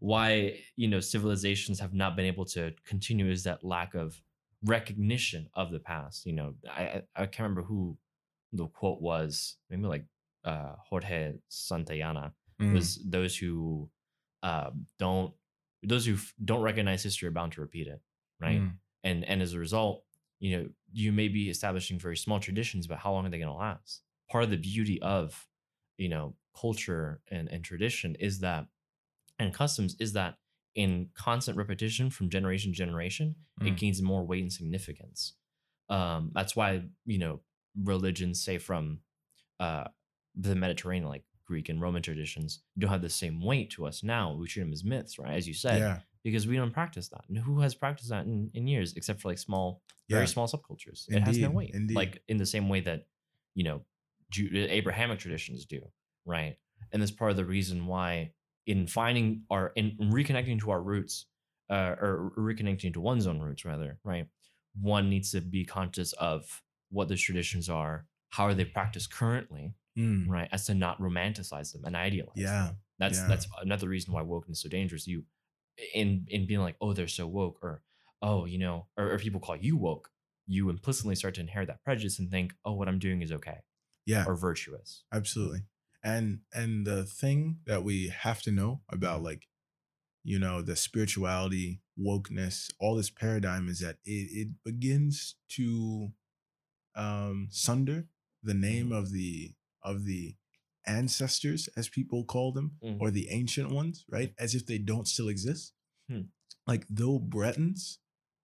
[0.00, 4.20] why you know civilizations have not been able to continue is that lack of
[4.64, 6.26] recognition of the past.
[6.26, 7.96] You know, I I, can't remember who
[8.52, 9.56] the quote was.
[9.68, 10.04] Maybe like
[10.44, 12.74] uh, Jorge Santayana Mhm.
[12.74, 13.90] was those who
[14.42, 15.32] uh, don't
[15.82, 18.00] those who f- don't recognize history are bound to repeat it,
[18.40, 18.60] right?
[18.60, 18.78] Mhm.
[19.04, 20.04] And and as a result,
[20.40, 23.48] you know, you may be establishing very small traditions, but how long are they going
[23.48, 24.02] to last?
[24.30, 25.48] Part of the beauty of
[25.96, 28.66] you know culture and and tradition is that
[29.40, 30.36] and customs is that
[30.74, 33.76] in constant repetition from generation to generation, it Mm.
[33.76, 35.34] gains more weight and significance.
[35.88, 37.40] Um, that's why you know
[37.82, 39.00] religions, say from
[39.58, 39.84] uh,
[40.34, 44.32] the Mediterranean, like Greek and Roman traditions, don't have the same weight to us now.
[44.34, 45.34] We treat them as myths, right?
[45.34, 46.00] As you said, yeah.
[46.22, 47.24] because we don't practice that.
[47.28, 50.26] And who has practiced that in, in years, except for like small, very Yeah.
[50.26, 51.04] small subcultures?
[51.08, 51.72] It has no weight.
[51.74, 51.94] indeed.
[51.96, 53.06] Like in the same way that,
[53.54, 53.84] you know,
[54.38, 55.80] Abrahamic traditions do,
[56.24, 56.56] right?
[56.92, 58.32] And that's part of the reason why,
[58.66, 61.26] in finding our, in reconnecting to our roots,
[61.70, 64.26] uh, or reconnecting to one's own roots, rather, right?
[64.80, 69.74] One needs to be conscious of what the traditions are, how are they practiced currently,
[69.98, 70.28] Mm.
[70.28, 70.48] right?
[70.52, 72.44] As to not romanticize them and idealize them.
[72.44, 72.70] Yeah.
[73.00, 73.26] That's Yeah.
[73.26, 75.06] that's another reason why wokeness is so dangerous.
[75.06, 75.24] You
[75.94, 77.82] in in being like, oh, they're so woke, or
[78.22, 80.10] oh, you know, or, or people call you woke,
[80.46, 83.58] you implicitly start to inherit that prejudice and think, oh, what I'm doing is okay
[84.06, 84.24] Yeah.
[84.26, 85.02] or virtuous.
[85.12, 85.60] Absolutely.
[86.02, 89.46] And and the thing that we have to know about like
[90.24, 96.12] you know the spirituality, wokeness, all this paradigm is that it, it begins to
[96.94, 98.06] um sunder
[98.42, 100.34] the name of the of the
[100.86, 102.98] ancestors as people call them Mm.
[103.00, 104.32] or the ancient ones, right?
[104.38, 105.72] As if they don't still exist.
[106.08, 106.22] Hmm.
[106.66, 107.98] Like though Bretons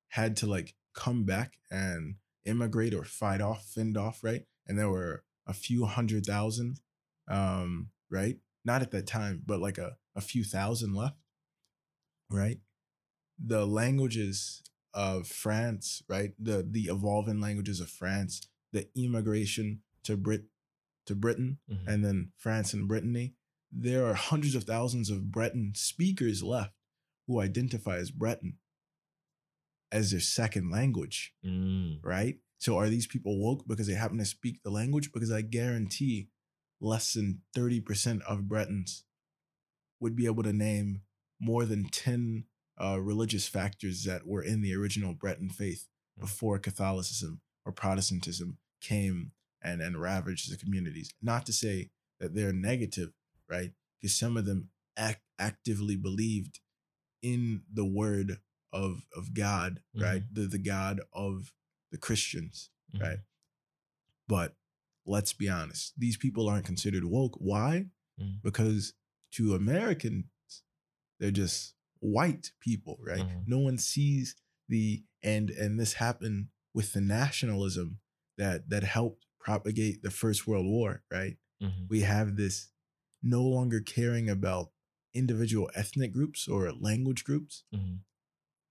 [0.08, 4.44] had to like come back and immigrate or fight off, fend off, right?
[4.66, 6.80] And there were a few hundred thousand,
[7.28, 8.36] um, right?
[8.64, 11.16] Not at that time, but like a, a few thousand left,
[12.30, 12.58] right?
[13.38, 14.62] The languages
[14.94, 16.32] of France, right?
[16.38, 20.44] The the evolving languages of France, the immigration to Brit
[21.06, 21.86] to Britain Mhm.
[21.86, 23.34] and then France and Brittany,
[23.70, 26.72] there are hundreds of thousands of Breton speakers left
[27.26, 28.58] who identify as Breton
[29.92, 32.00] as their second language, Mm.
[32.02, 32.40] right?
[32.58, 35.12] So are these people woke because they happen to speak the language?
[35.12, 36.30] Because I guarantee
[36.80, 39.04] less than 30% of Bretons
[40.00, 41.02] would be able to name
[41.40, 42.44] more than 10
[42.80, 46.22] uh, religious factors that were in the original Breton faith Mm.
[46.22, 51.10] before Catholicism or Protestantism came and, and ravaged the communities.
[51.20, 53.12] Not to say that they're negative,
[53.50, 53.72] right?
[54.00, 56.60] Because some of them act, actively believed
[57.22, 58.38] in the word
[58.72, 60.22] of, of God, right?
[60.32, 61.52] The, the God of
[61.92, 63.00] the Christians, Mhm.
[63.02, 63.18] right?
[64.28, 64.54] But
[65.06, 67.36] let's be honest, these people aren't considered woke.
[67.38, 67.86] Why?
[68.20, 68.42] Mhm.
[68.42, 68.94] Because
[69.32, 70.24] to Americans,
[71.18, 73.26] they're just white people, right?
[73.26, 73.46] Mhm.
[73.46, 74.36] No one sees
[74.68, 78.00] the and and this happened with the nationalism
[78.36, 81.38] that that helped propagate the First World War, right?
[81.62, 81.88] Mhm.
[81.88, 82.72] We have this
[83.22, 84.72] no longer caring about
[85.14, 87.64] individual ethnic groups or language groups.
[87.72, 88.00] Mhm.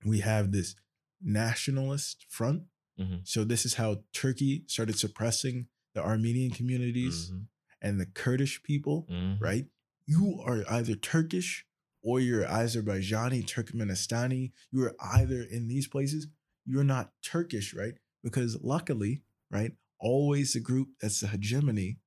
[0.04, 0.76] We have this
[1.22, 2.68] nationalist front.
[3.00, 3.28] Mhm.
[3.28, 7.48] So this is how Turkey started suppressing the Armenian communities Mhm.
[7.82, 9.40] and the Kurdish people, Mhm.
[9.42, 9.68] right?
[10.06, 11.66] You are either Turkish
[12.04, 14.52] or you're Azerbaijani, Turkmenistani.
[14.72, 16.28] You are either in these places.
[16.66, 17.98] You're not Turkish, right?
[18.22, 22.00] Because luckily, right, always the group that's the hegemony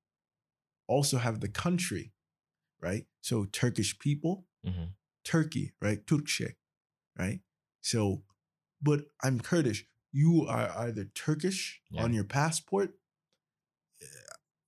[0.87, 2.12] also have the country,
[2.81, 3.07] right?
[3.20, 4.94] So Turkish people, Mhm.
[5.24, 6.05] Turkey, right?
[6.07, 6.57] Turkce,
[7.16, 7.40] right?
[7.81, 8.24] So,
[8.81, 9.87] but I'm Kurdish.
[10.12, 12.03] You are either Turkish Yeah.
[12.05, 12.97] on your passport,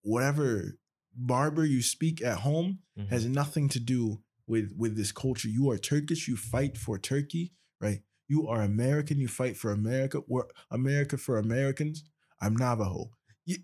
[0.03, 0.79] whatever
[1.15, 3.09] barber you speak at home Mhm.
[3.09, 5.49] has nothing to do with with this culture.
[5.49, 6.29] You are Turkish.
[6.29, 8.03] You fight for Turkey, right?
[8.29, 9.19] You are American.
[9.19, 10.23] You fight for America.
[10.27, 12.05] We're America for Americans.
[12.41, 13.11] I'm Navajo.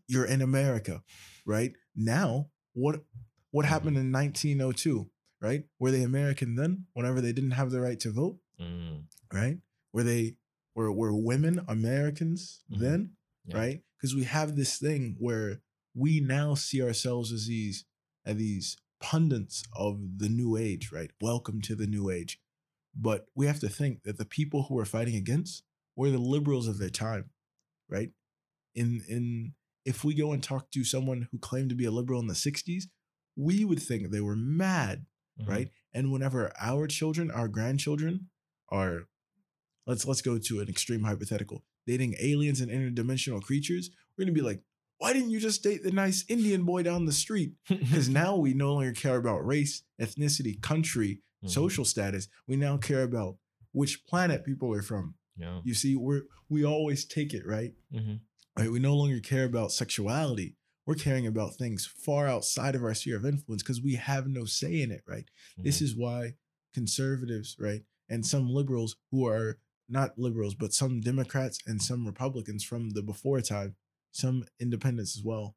[0.08, 1.02] You're in America,
[1.44, 1.72] right?
[1.94, 3.04] Now, what
[3.52, 3.68] what Mhm.
[3.68, 5.10] happened in 1902?
[5.40, 5.68] Right?
[5.78, 6.86] Were they American then?
[6.94, 9.04] Whenever they didn't have the right to vote, Mm.
[9.32, 9.60] right?
[9.92, 10.36] Were they
[10.74, 12.78] were were women Americans Mhm.
[12.78, 13.16] then?
[13.46, 13.56] Yeah.
[13.58, 13.80] right?
[13.96, 15.60] Because we have this thing where
[15.94, 17.84] we now see ourselves as these
[18.24, 21.10] as these pundits of the new age, right?
[21.20, 22.40] Welcome to the new age.
[22.94, 25.62] But we have to think that the people who we're fighting against
[25.94, 27.30] were the liberals of their time,
[27.88, 28.10] right?
[28.74, 29.54] In in
[29.84, 32.34] if we go and talk to someone who claimed to be a liberal in the
[32.34, 32.84] 60s,
[33.36, 35.06] we would think they were mad
[35.40, 35.48] Mhm.
[35.48, 35.70] right?
[35.92, 38.30] And whenever our children, our grandchildren
[38.70, 39.08] are
[39.86, 44.40] let's let's go to an extreme hypothetical, dating aliens and interdimensional creatures, we're gonna be
[44.42, 44.62] like,
[44.98, 47.52] why didn't you just date the nice Indian boy down the street?
[47.68, 51.50] Because now we no longer care about race, ethnicity, country, Mhm.
[51.50, 52.28] social status.
[52.48, 53.36] We now care about
[53.72, 55.14] which planet people are from.
[55.36, 55.60] Yeah.
[55.64, 57.74] You see, we're we always take it, right?
[57.92, 58.20] Mhm.
[58.58, 58.70] right?
[58.70, 60.56] We no longer care about sexuality.
[60.86, 64.44] We're caring about things far outside of our sphere of influence because we have no
[64.46, 65.28] say in it, right?
[65.58, 65.82] This Mhm.
[65.82, 66.34] is why
[66.72, 72.64] conservatives, right, and some liberals who are not liberals, but some Democrats and some Republicans
[72.64, 73.76] from the before time,
[74.12, 75.54] some independents as well,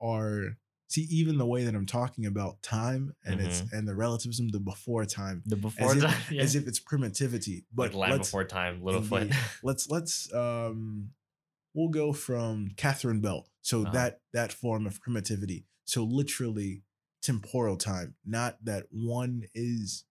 [0.00, 0.56] are
[0.88, 4.60] see even the way that I'm talking about time and it's and the relativism, the
[4.60, 6.20] before time, the before as if, time.
[6.30, 6.42] Yeah.
[6.42, 7.64] as if it's primitivity.
[7.72, 9.22] But like land before time, Littlefoot.
[9.22, 9.36] Indeed.
[9.62, 11.10] let's let's um
[11.74, 13.46] we'll go from Catherine Bell.
[13.62, 13.92] So Uh-huh.
[13.92, 15.66] that that form of primitivity.
[15.84, 16.82] So literally
[17.22, 20.04] temporal time, not that one is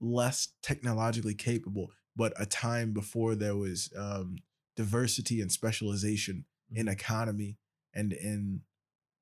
[0.00, 4.36] less technologically capable, but a time before there was um,
[4.76, 6.92] diversity and specialization in Mhm.
[6.92, 7.58] economy
[7.92, 8.62] and in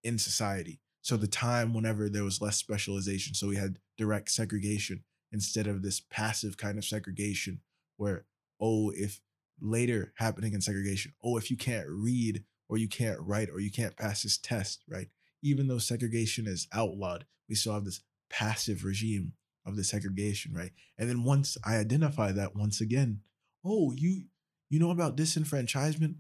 [0.03, 0.81] in society.
[1.03, 5.83] So the time whenever there was less specialization, so we had direct segregation instead of
[5.83, 7.61] this passive kind of segregation
[7.96, 8.26] where
[8.61, 9.20] oh if
[9.61, 13.70] later happening in segregation oh if you can't read or you can't write or you
[13.70, 15.08] can't pass this test right
[15.42, 18.00] even though segregation is outlawed we still have this
[18.31, 19.35] passive regime
[19.71, 23.21] of the segregation right and then once i identify that once again
[23.64, 24.25] oh you
[24.68, 26.14] you know about disenfranchisement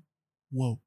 [0.50, 0.80] whoa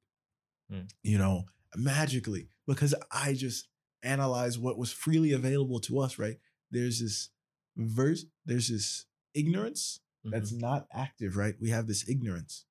[0.72, 0.84] Hmm.
[1.04, 1.44] you know
[1.76, 3.68] magically because i just
[4.02, 6.38] analyze what was freely available to us right
[6.72, 7.30] there's this
[7.76, 10.62] verse there's this ignorance that's Mhm.
[10.62, 11.56] not active, right?
[11.60, 12.64] We have this ignorance.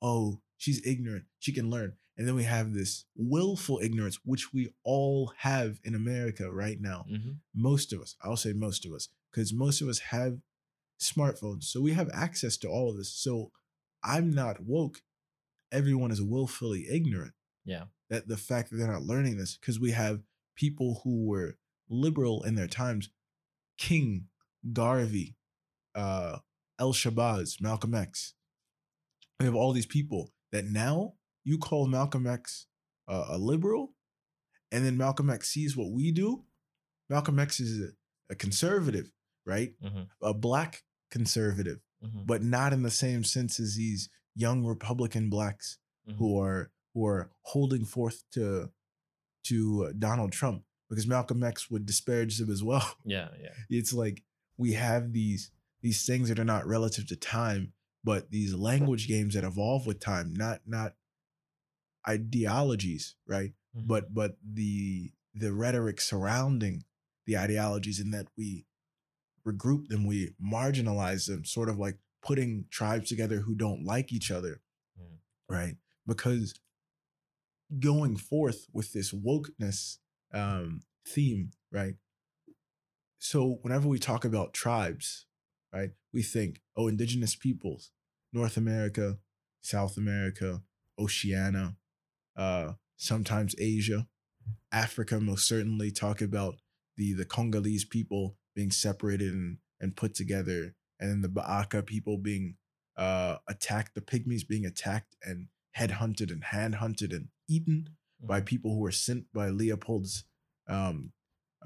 [0.00, 1.24] Oh, she's ignorant.
[1.40, 1.94] She can learn.
[2.16, 7.04] And then we have this willful ignorance, which we all have in America right now.
[7.10, 7.40] Mhm.
[7.52, 10.38] Most of us, I'll say most of us, because most of us have
[11.00, 11.64] smartphones.
[11.64, 13.12] So we have access to all of this.
[13.12, 13.50] So
[14.02, 15.02] I'm not woke.
[15.72, 17.32] Everyone is willfully ignorant.
[17.64, 17.84] Yeah.
[18.10, 20.20] That the fact that they're not learning this, because we have
[20.54, 21.56] people who were
[21.88, 23.10] liberal in their times,
[23.76, 24.26] King,
[24.72, 25.36] Garvey,
[25.94, 26.38] uh,
[26.78, 28.34] El Shabazz, Malcolm X.
[29.40, 31.14] We have all these people that now
[31.44, 32.66] you call Malcolm X
[33.08, 33.94] a, a liberal,
[34.70, 36.44] and then Malcolm X sees what we do.
[37.10, 39.10] Malcolm X is a, a conservative,
[39.44, 39.74] right?
[39.82, 40.08] Mhm.
[40.22, 42.26] A black conservative, Mhm.
[42.26, 45.78] but not in the same sense as these young Republican blacks
[46.08, 46.16] Mhm.
[46.16, 48.70] who are who are holding forth to
[49.44, 52.96] to uh, Donald Trump because Malcolm X would disparage them as well.
[53.04, 53.52] Yeah, yeah.
[53.68, 54.22] It's like
[54.56, 55.50] we have these
[55.82, 57.72] these things that are not relative to time,
[58.02, 60.96] but these language games that evolve with time, not not
[62.08, 63.54] ideologies, right?
[63.76, 63.86] Mhm.
[63.86, 66.84] But but the the rhetoric surrounding
[67.26, 68.66] the ideologies and that we
[69.46, 74.30] regroup them, we marginalize them, sort of like putting tribes together who don't like each
[74.30, 74.62] other,
[74.98, 75.18] Mm.
[75.48, 75.76] right?
[76.06, 76.54] Because
[77.78, 79.98] going forth with this wokeness
[80.32, 81.94] um, theme, right?
[83.18, 85.26] So whenever we talk about tribes,
[85.72, 87.90] right, we think, oh, indigenous peoples,
[88.32, 89.18] North America,
[89.62, 90.62] South America,
[90.98, 91.76] Oceania,
[92.36, 94.08] uh, sometimes Asia,
[94.72, 96.56] Africa, most certainly talk about
[96.96, 102.18] the the Congolese people being separated and, and put together, and then the Baaka people
[102.18, 102.56] being
[102.96, 107.88] uh, attacked, the pygmies being attacked and headhunted and hand hunted and eaten
[108.20, 108.46] by Mhm.
[108.46, 110.24] people who were sent by Leopold's
[110.68, 111.12] um,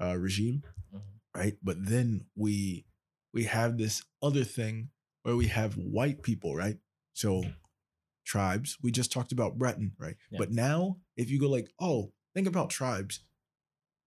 [0.01, 0.63] uh, regime,
[0.93, 1.01] Mhm.
[1.35, 1.57] right?
[1.63, 2.85] But then we
[3.31, 4.89] we have this other thing
[5.21, 6.79] where we have white people, right?
[7.13, 7.43] So
[8.25, 8.77] tribes.
[8.81, 10.15] We just talked about Breton, right?
[10.31, 10.39] Yeah.
[10.39, 13.19] But now, if you go like, oh, think about tribes,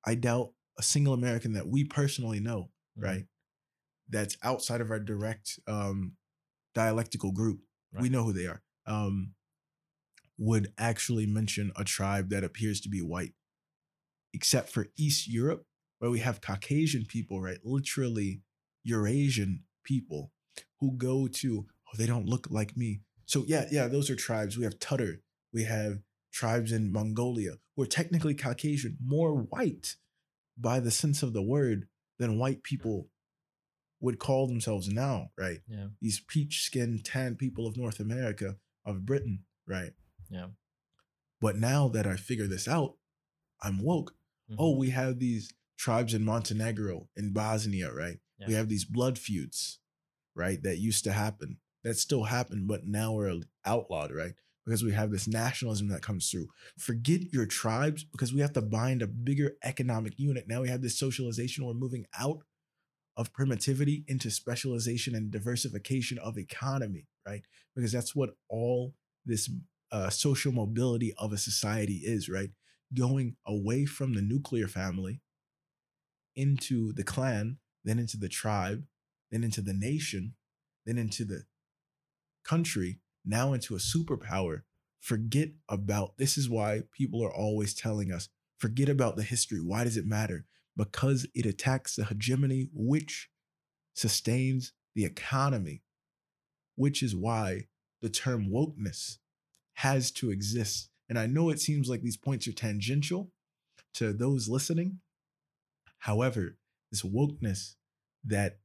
[0.05, 3.03] I doubt a single American that we personally know, Mhm.
[3.03, 3.26] right?
[4.09, 6.16] That's outside of our direct um,
[6.74, 7.61] dialectical group.
[8.01, 8.62] We know who they are.
[8.86, 9.34] Um,
[10.38, 13.34] would actually mention a tribe that appears to be white,
[14.32, 15.66] except for East Europe,
[15.99, 17.59] where we have Caucasian people, right?
[17.64, 18.43] Literally
[18.82, 20.32] Eurasian people
[20.80, 23.03] who go to, oh, they don't look like me.
[23.26, 24.57] So, yeah, yeah, those are tribes.
[24.57, 25.20] We have Tatars.
[25.53, 26.01] We have
[26.32, 29.97] tribes in Mongolia who are technically Caucasian, more white
[30.59, 31.88] by the sense of the word
[32.22, 33.08] than white people
[34.00, 35.60] would call themselves now, right?
[35.68, 35.88] Yeah.
[36.00, 39.92] These peach skinned, tan people of North America, of Britain, right?
[40.30, 40.48] Yeah.
[41.40, 42.96] But now that I figure this out,
[43.60, 44.16] I'm woke.
[44.50, 44.56] Mhm.
[44.58, 48.18] Oh, we have these tribes in Montenegro, in Bosnia, right?
[48.48, 49.78] We have these blood feuds,
[50.34, 50.60] right?
[50.62, 54.34] That used to happen, that still happen, but now we're outlawed, right?
[54.64, 56.48] Because we have this nationalism that comes through.
[56.78, 60.44] Forget your tribes because we have to bind a bigger economic unit.
[60.46, 61.66] Now we have this socialization.
[61.66, 62.44] We're moving out
[63.16, 67.42] of primitivity into specialization and diversification of economy, right?
[67.74, 68.94] Because that's what all
[69.26, 69.50] this
[69.90, 72.50] uh, social mobility of a society is, right?
[72.96, 75.20] Going away from the nuclear family
[76.34, 78.84] into the clan, then into the tribe,
[79.30, 80.34] then into the nation,
[80.86, 81.44] then into the
[82.44, 84.62] country, now into a superpower.
[85.00, 89.58] Forget about this is why people are always telling us forget about the history.
[89.60, 90.46] Why does it matter?
[90.76, 93.28] Because it attacks the hegemony which
[93.94, 95.82] sustains the economy,
[96.76, 97.66] which is why
[98.00, 99.18] the term wokeness
[99.74, 100.90] has to exist.
[101.08, 103.32] And I know it seems like these points are tangential
[103.94, 105.00] to those listening.
[105.98, 106.56] However,
[106.90, 107.74] this wokeness
[108.24, 108.58] that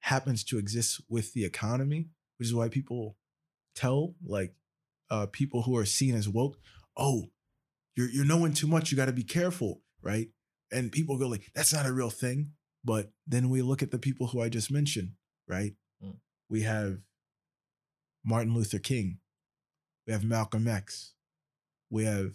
[0.00, 3.16] happens to exist with the economy, which is why people
[3.74, 4.54] tell like
[5.10, 6.58] uh, people who are seen as woke,
[6.96, 7.30] oh,
[7.96, 8.90] you're you're knowing too much.
[8.90, 10.28] You got to be careful, right?
[10.72, 12.52] And people go like, that's not a real thing.
[12.84, 15.12] But then we look at the people who I just mentioned,
[15.46, 15.74] right?
[16.02, 16.16] Mm.
[16.48, 16.98] We have
[18.24, 19.18] Martin Luther King.
[20.06, 21.14] We have Malcolm X.
[21.90, 22.32] We have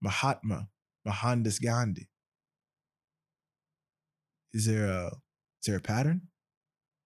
[0.00, 0.68] Mahatma,
[1.04, 2.08] Mohandas Gandhi.
[4.52, 6.22] Is there a is there a pattern?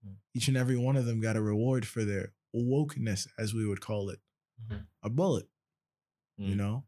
[0.07, 0.17] Mm.
[0.35, 2.33] Each and every one of them got a reward for their
[2.65, 4.21] wokeness, as we would call it,
[4.63, 4.87] Mhm.
[5.03, 5.49] a bullet.
[6.39, 6.59] You Mm.
[6.59, 6.87] know,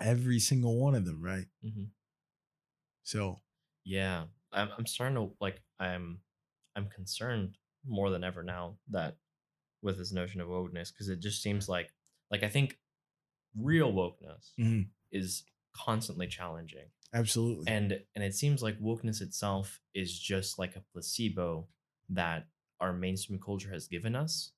[0.00, 1.46] every single one of them, right?
[1.64, 1.90] Mhm.
[3.04, 3.40] So
[3.84, 6.20] Yeah, I'm I'm starting to like I'm
[6.76, 9.16] I'm concerned more than ever now that
[9.82, 11.92] with this notion of wokeness because it just seems like
[12.30, 12.78] like I think
[13.56, 14.90] real wokeness Mhm.
[15.12, 15.44] is
[15.74, 21.68] constantly challenging absolutely, and and it seems like wokeness itself is just like a placebo
[22.10, 22.48] that
[22.82, 24.52] our mainstream culture has given us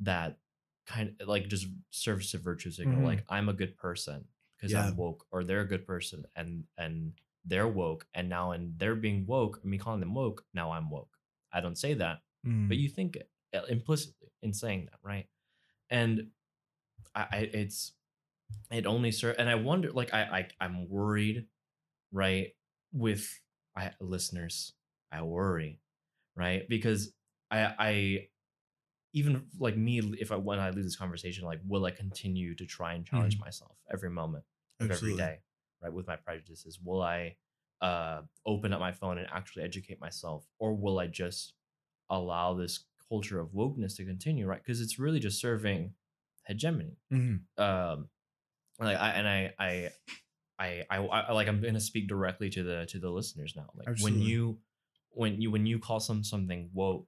[0.00, 0.38] that
[0.86, 3.04] kind of like just serves to virtue signal Mhm.
[3.10, 4.24] like i'm a good person
[4.56, 4.86] because Yeah.
[4.88, 7.12] i'm woke or they're a good person and and
[7.44, 10.88] they're woke and now and they're being woke and me calling them woke now i'm
[10.90, 11.18] woke
[11.52, 12.68] i don't say that Mm.
[12.68, 15.26] but you think it uh, implicitly in saying that right
[15.90, 16.30] and
[17.14, 17.92] i, I it's
[18.70, 21.46] it only serve and i wonder like I, I i'm worried
[22.12, 22.54] right
[22.92, 23.26] with
[23.76, 24.72] I, listeners
[25.10, 25.80] i worry
[26.36, 27.12] right because
[27.50, 28.28] i i
[29.12, 32.66] even like me, if I when I leave this conversation, like, will I continue to
[32.66, 34.44] try and challenge myself every moment
[34.78, 35.38] of every day,
[35.82, 35.90] right?
[35.92, 37.36] With my prejudices, will I
[37.80, 41.54] uh, open up my phone and actually educate myself, or will I just
[42.10, 44.62] allow this culture of wokeness to continue, right?
[44.62, 45.94] Because it's really just serving
[46.46, 46.98] hegemony.
[47.10, 47.40] Mhm.
[47.56, 48.08] Um,
[48.78, 49.90] like I and I I
[50.58, 53.70] I I, I like I'm gonna speak directly to the to the listeners now.
[53.74, 54.20] Like Absolutely.
[54.20, 54.58] when you
[55.10, 57.06] when you when you call some something woke,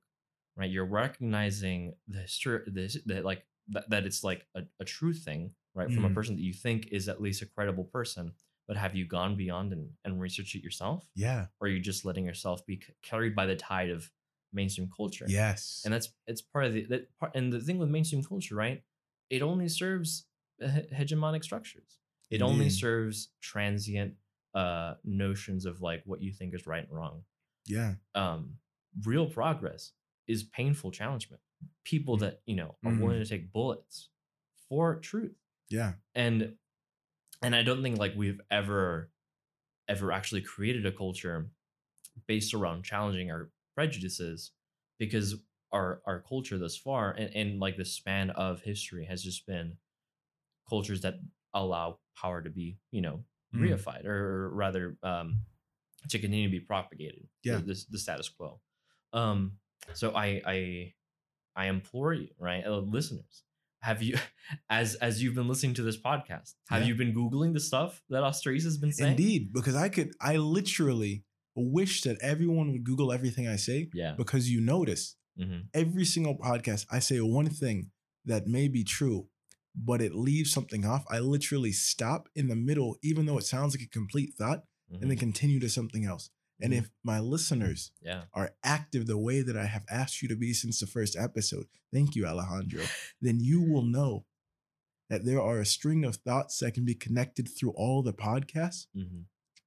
[0.59, 0.71] right?
[0.71, 5.53] You're recognizing the history, this that like that, that it's like a, a true thing,
[5.75, 5.91] right?
[5.91, 6.15] From a Mhm.
[6.15, 8.33] person that you think is at least a credible person.
[8.67, 11.09] But have you gone beyond and, and researched it yourself?
[11.15, 11.47] Yeah.
[11.61, 14.11] Or are you just letting yourself be c- carried by the tide of
[14.53, 15.25] mainstream culture?
[15.29, 15.83] Yes.
[15.85, 18.83] and that's it's part of the that part and the thing with mainstream culture right
[19.31, 20.27] it only serves
[20.63, 21.99] hegemonic structures
[22.31, 24.15] it only serves transient
[24.55, 27.23] uh notions of like what you think is right and wrong
[27.67, 27.95] yeah.
[28.15, 28.55] um
[29.05, 29.93] real progress
[30.29, 31.41] is painful challengement
[31.85, 33.01] people that you know are Mhm.
[33.01, 34.11] willing to take bullets
[34.68, 35.35] for truth
[35.70, 35.95] Yeah.
[36.14, 36.57] and
[37.43, 39.11] and i don't think like we've ever
[39.89, 41.51] ever actually created a culture
[42.26, 44.53] based around challenging our prejudices
[44.99, 45.37] because
[45.72, 49.76] our our culture thus far and, and like the span of history has just been
[50.68, 51.14] cultures that
[51.55, 53.24] allow power to be you know
[53.55, 53.61] Mm.
[53.62, 55.41] reified or rather um
[56.11, 57.59] to continue to be propagated the- Yeah.
[57.61, 58.61] the, the status quo
[59.14, 59.59] um
[59.95, 60.93] so i i
[61.57, 63.43] i implore you right uh, listeners
[63.81, 64.16] have you
[64.70, 66.89] as as you've been listening to this podcast have Yeah.
[66.89, 70.37] you been googling the stuff that Ostrace has been saying Indeed, because I could, I
[70.37, 71.24] literally
[71.55, 76.37] wish that everyone would Google everything I say yeah because you notice hmm every single
[76.39, 77.91] podcast I say one thing
[78.24, 79.29] that may be true,
[79.74, 81.05] but it leaves something off.
[81.11, 84.64] I literally stop in the middle, even though it sounds like a complete thought,
[85.01, 86.31] and then continue to something else.
[86.61, 86.79] And Mhm.
[86.79, 90.53] if my listeners yeah are active the way that I have asked you to be
[90.53, 92.85] since the first episode, thank you, Alejandro,
[93.21, 94.25] then you will know
[95.11, 98.87] that there are a string of thoughts that can be connected through all the podcasts
[98.95, 99.23] hmm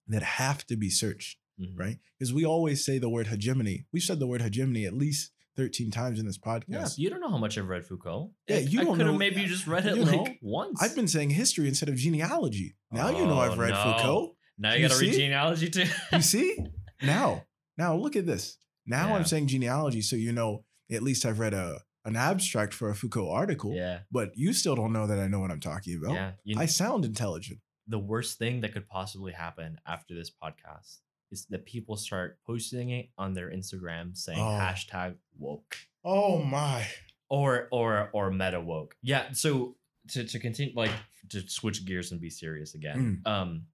[0.08, 2.00] that have to be searched, hmm right?
[2.20, 3.86] Because we always say the word hegemony.
[3.94, 6.66] We've said the word hegemony at least 13 times in this podcast.
[6.70, 9.14] yeah you don't know how much i've read foucault Yeah, you I don't could have
[9.14, 11.90] know- maybe you just read it you know, like once I've been saying history instead
[11.90, 12.76] of genealogy.
[12.92, 13.84] Now you know Oh, I've read no.
[13.84, 14.36] Foucault.
[14.58, 16.58] now you you gotta read genealogy too You see?
[17.02, 17.46] Now,
[17.78, 18.58] now look at this.
[18.86, 19.16] Now Yeah.
[19.16, 22.96] I'm saying genealogy, so you know at least I've read a an abstract for a
[22.96, 23.74] Foucault article.
[23.76, 26.14] yeah But you still don't know that I know what I'm talking about.
[26.16, 27.60] yeah you, I sound intelligent.
[27.88, 30.98] the worst thing that could possibly happen after this podcast
[31.32, 34.44] is that people start posting it on their Instagram saying Oh.
[34.60, 36.88] hashtag woke Oh my.
[37.30, 38.96] or or or meta woke.
[39.04, 39.32] Yeah.
[39.34, 39.76] So
[40.10, 40.92] to to continue like
[41.30, 43.22] to switch gears and be serious again.
[43.26, 43.68] Um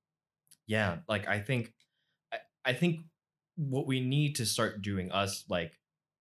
[0.68, 1.74] yeah, like I think
[2.34, 3.00] I, I think
[3.58, 5.74] what we need to start doing us like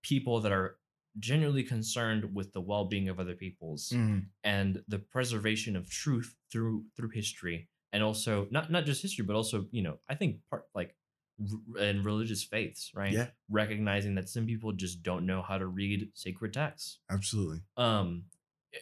[0.02, 0.76] people that are
[1.18, 6.84] genuinely concerned with the well-being of other people's Mm, and the preservation of truth through
[6.96, 10.64] through history and also not not just history but also you know i think part
[10.74, 10.94] like
[11.40, 13.28] r- in religious faiths right Yeah.
[13.48, 17.60] recognizing that some people just don't know how to read sacred texts absolutely.
[17.76, 18.24] um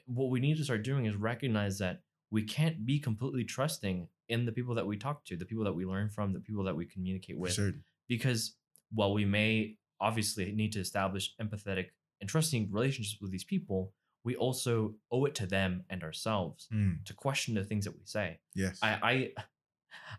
[0.06, 2.00] what we need to start doing is recognize that
[2.30, 5.72] we can't be completely trusting in the people that we talk to the people that
[5.74, 7.84] we learn from the people that we communicate with certain.
[8.08, 8.54] Because
[8.92, 11.86] while we may obviously need to establish empathetic
[12.20, 13.92] and trusting relationships with these people,
[14.24, 18.04] we also owe it to them and ourselves Mm, to question the things that we
[18.04, 18.38] say.
[18.54, 18.78] yes.
[18.82, 19.32] I I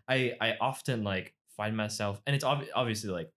[0.08, 3.30] I, I often like find myself, and it's ob- obviously like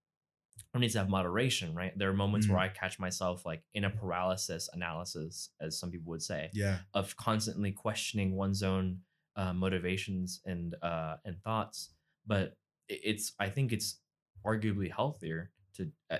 [0.73, 1.97] I need to have moderation, right?
[1.97, 2.61] There are moments where Mm.
[2.65, 6.79] I catch myself like in a paralysis analysis, as some people would say, yeah.
[6.93, 8.99] of constantly questioning one's own
[9.35, 11.93] uh, motivations and uh, and thoughts.
[12.27, 12.55] But
[12.87, 13.99] it's I think it's
[14.45, 16.17] arguably healthier to uh,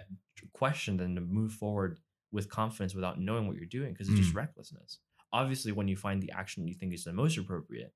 [0.54, 2.00] question than to move forward
[2.32, 5.00] with confidence without knowing what you're doing because it's just recklessness.
[5.32, 7.94] Obviously, when you find the action you think is the most appropriate,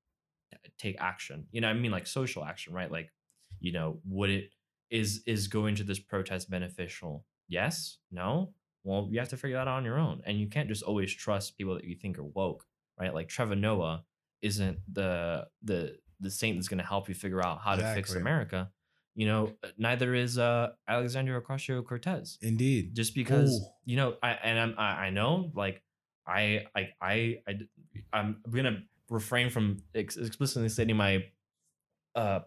[0.53, 1.45] uh, take action.
[1.51, 2.91] You know, I mean, like social action, right?
[2.91, 3.11] Like,
[3.59, 4.51] you know, would it
[4.89, 7.25] is is going to this protest beneficial?
[7.47, 8.53] Yes, no.
[8.83, 11.13] Well, you have to figure that out on your own, and you can't just always
[11.13, 12.65] trust people that you think are woke,
[12.99, 13.13] right?
[13.13, 14.03] Like Trevor Noah
[14.41, 18.13] isn't the the the saint that's going to help you figure out how to fix
[18.21, 18.71] America.
[19.15, 22.95] You know, neither is uh Alexandria Ocasio Cortez Indeed.
[22.95, 23.65] just because Ooh.
[23.85, 25.83] you know I and I'm I, know, like
[26.25, 27.59] I know like I I I I
[28.11, 31.25] I'm gonna refrain from ex- explicitly stating my
[32.15, 32.39] uh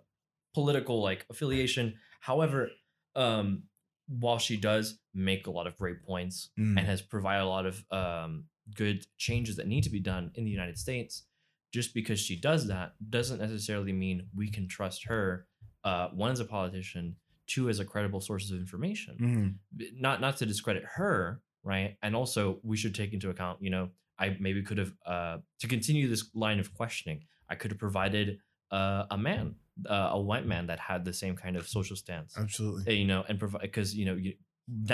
[0.54, 1.94] political like affiliation.
[2.20, 2.70] However,
[3.14, 3.64] um
[4.08, 7.66] while she does make a lot of great points Mm, and has provided a lot
[7.66, 8.44] of um
[8.74, 11.24] good changes that need to be done in the United States,
[11.72, 15.46] just because she does that doesn't necessarily mean we can trust her.
[15.88, 17.04] Uh, one as a politician,
[17.46, 21.40] two as a credible source of information mm, b- not not to discredit her
[21.72, 21.96] right?
[22.04, 23.84] And also, we should take into account, you know,
[24.24, 27.18] I maybe could have, uh, to continue this line of questioning,
[27.50, 28.38] I could have provided
[28.70, 29.56] uh, a man,
[29.94, 32.96] uh, a white man that had the same kind of social stance, Absolutely.
[33.00, 34.34] you know, and provide because you know you,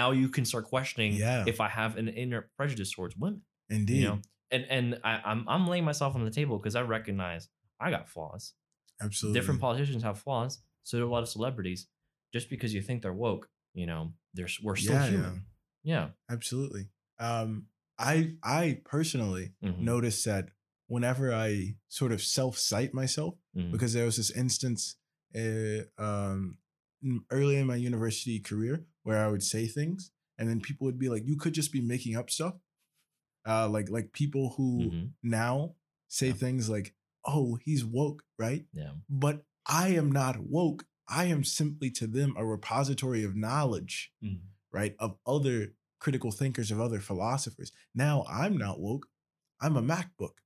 [0.00, 1.44] now you can start questioning Yeah.
[1.46, 3.96] if I have an inner prejudice towards women, Indeed.
[3.98, 4.18] you know,
[4.50, 8.08] and and I, I'm I'm laying myself on the table because I recognize I got
[8.08, 8.54] flaws.
[9.00, 9.38] Absolutely.
[9.38, 11.88] Different politicians have flaws, so do a lot of celebrities.
[12.32, 15.46] Just because you think they're woke, you know, they're we're still Yeah, human.
[15.82, 16.08] Yeah.
[16.30, 16.88] Absolutely.
[17.18, 17.66] Um,
[17.98, 19.80] I I personally Mhm.
[19.80, 20.50] noticed that
[20.86, 23.70] whenever I sort of self cite myself, Mhm.
[23.72, 24.96] because there was this instance
[25.34, 26.58] uh, um,
[27.30, 31.08] early in my university career where I would say things, and then people would be
[31.08, 32.54] like, "You could just be making up stuff."
[33.46, 35.12] Uh, like like people who Mhm.
[35.22, 35.74] now
[36.08, 36.32] say Yeah.
[36.34, 38.66] things like, "Oh, he's woke," right?
[38.72, 38.92] Yeah.
[39.08, 40.86] But I am not woke.
[41.08, 44.40] I am simply to them a repository of knowledge Mhm.
[44.70, 47.70] right, of other critical thinkers, of other philosophers.
[47.94, 49.08] Now I'm not woke.
[49.60, 50.38] I'm a MacBook.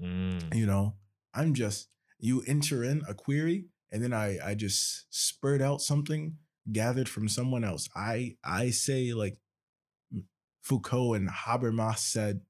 [0.00, 0.54] Mm.
[0.54, 0.96] You know,
[1.34, 6.38] I'm just you enter in a query and then I I just spurt out something
[6.70, 7.88] gathered from someone else.
[7.96, 9.38] I I say like
[10.62, 12.42] Foucault and Habermas said,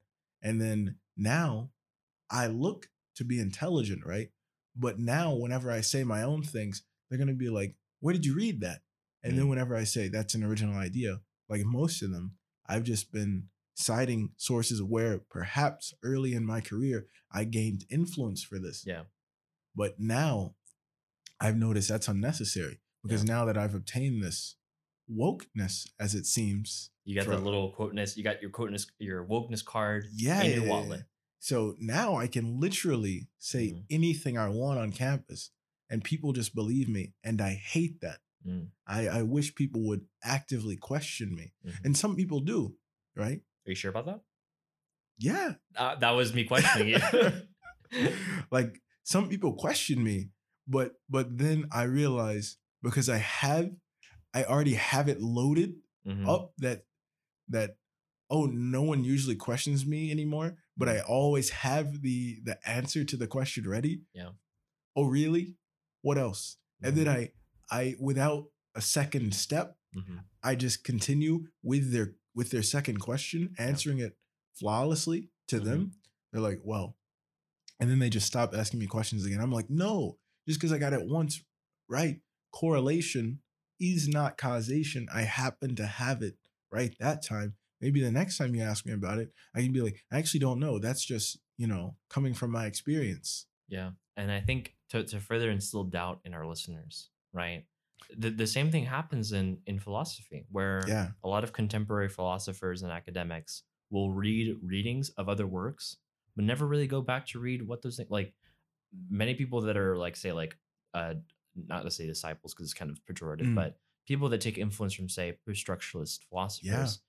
[0.42, 1.70] and then now
[2.28, 4.30] I look to be intelligent, right?
[4.76, 8.34] But now whenever I say my own things, they're gonna be like, "Where did you
[8.34, 8.82] read that?"
[9.22, 9.50] And then Mm.
[9.50, 14.32] whenever I say that's an original idea, like most of them, I've just been citing
[14.36, 18.84] sources where perhaps early in my career I gained influence for this.
[18.86, 19.04] Yeah.
[19.74, 20.56] But now
[21.40, 23.34] I've noticed that's unnecessary because Yeah.
[23.34, 24.56] now that I've obtained this
[25.10, 28.16] wokeness, as it seems, You got the little quoteness.
[28.16, 31.04] You got your quoteness, your wokeness card yeah, in your wallet.
[31.40, 33.84] So now I can literally say Mhm.
[33.90, 35.50] anything I want on campus,
[35.88, 38.20] and people just believe me, and I hate that.
[38.46, 38.70] Mm.
[38.86, 41.84] I, I wish people would actively question me, Mhm.
[41.84, 42.76] and some people do,
[43.16, 43.40] right?
[43.66, 44.20] Are you sure about that?
[45.18, 47.00] Yeah, Uh, that was me questioning you.
[48.50, 50.30] like some people question me,
[50.68, 53.72] but but then I realize because I have,
[54.32, 56.28] I already have it loaded Mhm.
[56.28, 56.84] up that
[57.48, 57.76] that
[58.30, 63.16] oh no one usually questions me anymore but i always have the the answer to
[63.16, 64.02] the question ready.
[64.14, 64.30] Yeah.
[64.96, 65.56] oh really?
[66.02, 66.56] What else?
[66.82, 67.16] And then Mhm.
[67.18, 67.32] i
[67.70, 70.24] i without a second step Mhm.
[70.42, 74.16] i just continue with their with their second question answering it
[74.54, 75.64] flawlessly to Mhm.
[75.64, 75.92] them
[76.32, 76.96] they're like well
[77.80, 79.40] and then they just stop asking me questions again.
[79.40, 81.42] I'm like no just because i got it once
[81.88, 82.20] right
[82.52, 83.40] correlation
[83.80, 85.08] is not causation.
[85.12, 86.36] I happen to have it
[86.70, 89.80] right that time maybe the next time you ask me about it i can be
[89.80, 93.90] like i actually don't know that's just you know coming from my experience Yeah.
[94.16, 97.64] And I think to, to further instill doubt in our listeners, right?
[98.18, 102.82] The, the same thing happens in, in philosophy, where yeah a lot of contemporary philosophers
[102.82, 105.96] and academics will read readings of other works,
[106.34, 108.34] but never really go back to read what those things like
[109.08, 110.56] many people that are like say like
[110.94, 111.14] uh
[111.72, 113.54] not to say disciples because it's kind of pejorative, Mm.
[113.54, 117.00] but people that take influence from say post-structuralist philosophers,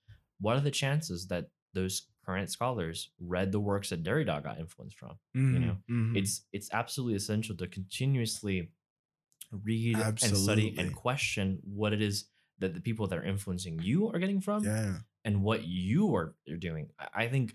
[0.42, 4.98] what are the chances that those current scholars read the works that Derrida got influenced
[4.98, 5.14] from?
[5.34, 6.16] You know, Mhm.
[6.18, 8.70] it's it's absolutely essential to continuously
[9.50, 12.28] read and study and question what it is
[12.58, 16.34] that the people that are influencing you are getting from yeah and what you are
[16.50, 16.88] are doing.
[16.98, 17.54] I- think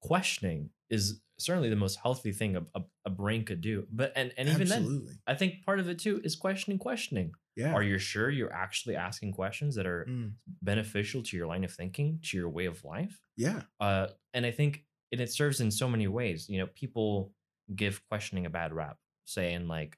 [0.00, 3.86] questioning is certainly the most healthy thing a, a, a brain could do.
[3.90, 7.32] But and, and even then, absolutely I think part of it too is questioning questioning.
[7.60, 10.30] Yeah Are you sure you're actually asking questions that are Mm.
[10.62, 13.16] beneficial to your line of thinking, to your way of life?
[13.46, 14.72] yeah uh, and I think
[15.12, 16.40] and it serves in so many ways.
[16.52, 17.32] You know, people
[17.82, 19.92] give questioning a bad rap, say in like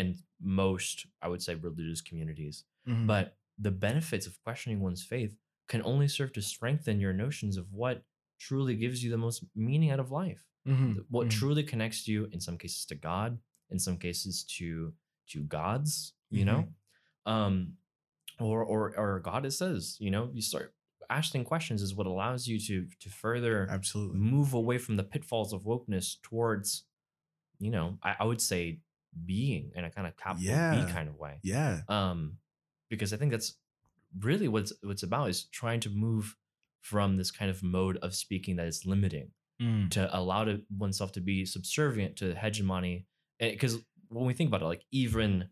[0.00, 0.08] in
[0.40, 2.56] most, I would say, religious communities.
[2.88, 3.06] Mhm.
[3.12, 3.26] But
[3.66, 5.32] the benefits of questioning one's faith
[5.72, 7.96] can only serve to strengthen your notions of what
[8.38, 10.42] truly gives you the most meaning out of life.
[10.68, 10.94] Mhm.
[10.94, 11.30] th- What Mhm.
[11.38, 13.30] truly connects you, in some cases, to God,
[13.72, 14.94] in some cases to
[15.32, 15.92] to gods.
[16.30, 16.46] You Mm-hmm.
[16.46, 16.74] know,
[17.26, 17.74] um,
[18.38, 19.96] or or or God it says.
[20.00, 20.74] You know, you start
[21.08, 25.52] asking questions is what allows you to to further absolutely move away from the pitfalls
[25.52, 26.84] of wokeness towards,
[27.58, 28.80] you know, I, I would say
[29.26, 30.84] being in a kind of capital Yeah.
[30.86, 31.40] B kind of way.
[31.42, 32.38] yeah Um,
[32.88, 33.56] because I think that's
[34.20, 36.36] really what's what's about is trying to move
[36.80, 39.90] from this kind of mode of speaking that is limiting Mm.
[39.90, 43.06] to allow to oneself to be subservient to hegemony.
[43.38, 43.76] Because
[44.08, 45.50] when we think about it, like even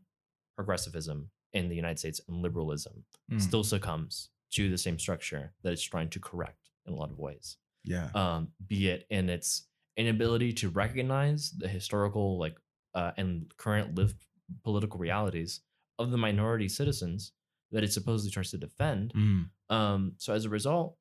[0.57, 3.41] progressivism in the United States and liberalism Mm.
[3.41, 7.19] still succumbs to the same structure that it's trying to correct in a lot of
[7.19, 12.57] ways yeah um, be it in its inability to recognize the historical like
[12.95, 14.17] uh, and current lived
[14.65, 15.61] political realities
[15.99, 17.33] of the minority citizens
[17.71, 19.13] that it supposedly tries to defend.
[19.15, 19.51] Mm.
[19.69, 20.97] Um, so as a result,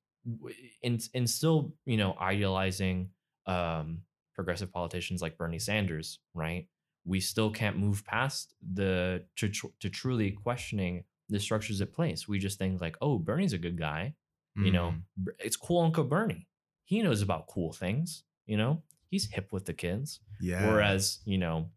[0.82, 3.10] in in still you know idealizing
[3.46, 4.02] um
[4.36, 6.68] progressive politicians like Bernie Sanders, right?
[7.08, 12.28] We still can't move past the to tr- to truly questioning the structures at place.
[12.28, 14.14] We just think like, oh, Bernie's a good guy.
[14.56, 14.90] You know,
[15.20, 15.28] Mm.
[15.40, 16.48] It's cool Uncle Bernie.
[16.84, 18.24] He knows about cool things.
[18.48, 18.82] You know,
[19.12, 20.20] he's hip with the kids.
[20.42, 20.68] yeah.
[20.68, 21.70] Whereas, you know,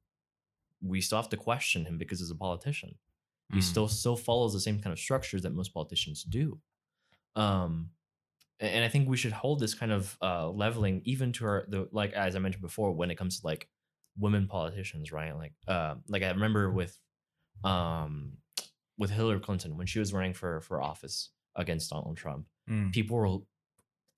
[0.83, 2.93] we still have to question him because he's a politician.
[3.53, 3.62] He Mm.
[3.62, 6.59] still still follows the same kind of structures that most politicians do.
[7.37, 7.91] Um,
[8.61, 11.89] and I think we should hold this kind of uh, leveling even to our the
[11.93, 13.68] like as I mentioned before when it comes to like
[14.21, 15.37] women politicians, right?
[15.37, 16.99] Like, uh, like I remember with
[17.64, 18.33] um
[18.99, 22.93] with Hillary Clinton when she was running for for office against Donald Trump Mm.
[22.93, 23.39] people were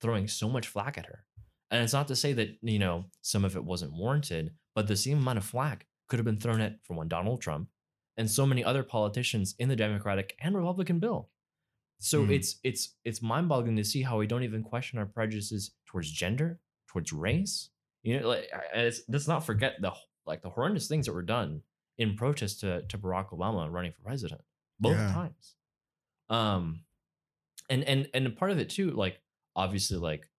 [0.01, 1.25] throwing so much flack at her.
[1.71, 4.95] And it's not to say that, you know, some of it wasn't warranted, but the
[4.95, 7.69] same amount of flack could have been thrown at, for one, Donald Trump
[8.17, 11.29] and so many other politicians in the Democratic and Republican bill.
[11.99, 12.31] So Hmm.
[12.31, 16.59] it's it's it's mind-boggling to see how we don't even question our prejudices towards gender,
[16.87, 17.69] towards race.
[18.03, 18.49] You know, like
[19.07, 19.93] let's not forget the
[20.25, 21.61] like the horrendous things that were done
[21.97, 24.41] in protest to to Barack Obama running for president
[24.79, 25.13] both Yeah.
[25.13, 25.55] times.
[26.29, 26.83] Um,
[27.69, 29.21] and and and part of it too, like
[29.55, 30.29] obviously, like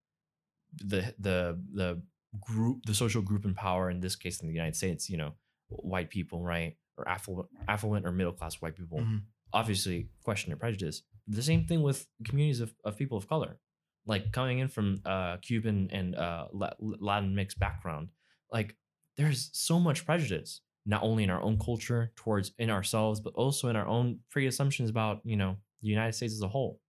[0.76, 2.02] the the the
[2.40, 5.32] group, the social group in power in this case in the United States, you know,
[5.68, 9.22] white people, right, or affluent, affluent or middle class white people, Mhm.
[9.52, 11.02] obviously question their prejudice.
[11.28, 13.58] The same thing with communities of, of people of color,
[14.06, 16.46] like coming in from uh, Cuban and uh,
[16.80, 18.08] Latin mixed background.
[18.52, 18.76] Like
[19.16, 23.68] there's so much prejudice, not only in our own culture towards in ourselves, but also
[23.68, 26.80] in our own pre-assumptions about you know the United States as a whole.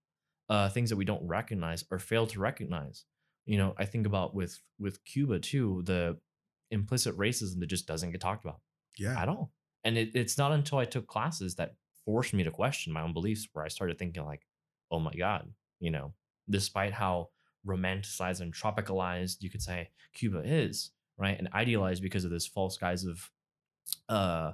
[0.47, 3.05] Uh, things that we don't recognize or fail to recognize.
[3.45, 6.17] You know, I think about with with Cuba too, the
[6.71, 8.59] implicit racism that just doesn't get talked about
[8.97, 9.19] Yeah.
[9.19, 9.51] at all.
[9.83, 13.13] And it, it's not until I took classes that forced me to question my own
[13.13, 14.41] beliefs where I started thinking like,
[14.91, 16.13] oh my God, you know,
[16.49, 17.29] despite how
[17.65, 21.37] romanticized and tropicalized you could say Cuba is, right?
[21.37, 23.31] And idealized because of this false guise of
[24.09, 24.51] uh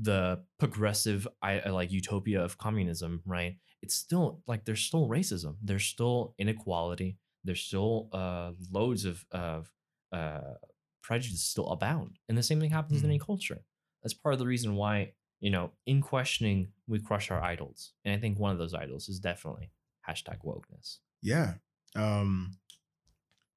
[0.00, 3.56] the progressive I uh, like utopia of communism, right?
[3.82, 9.70] It's still like there's still racism, there's still inequality, there's still uh loads of of
[10.12, 10.54] uh
[11.02, 12.18] prejudice still abound.
[12.28, 13.62] And the same thing happens in any culture.
[14.02, 17.92] That's part of the reason why, you know, in questioning, we crush our idols.
[18.04, 19.70] And I think one of those idols is definitely
[20.08, 20.98] hashtag wokeness.
[21.22, 21.54] Yeah.
[21.94, 22.58] Um,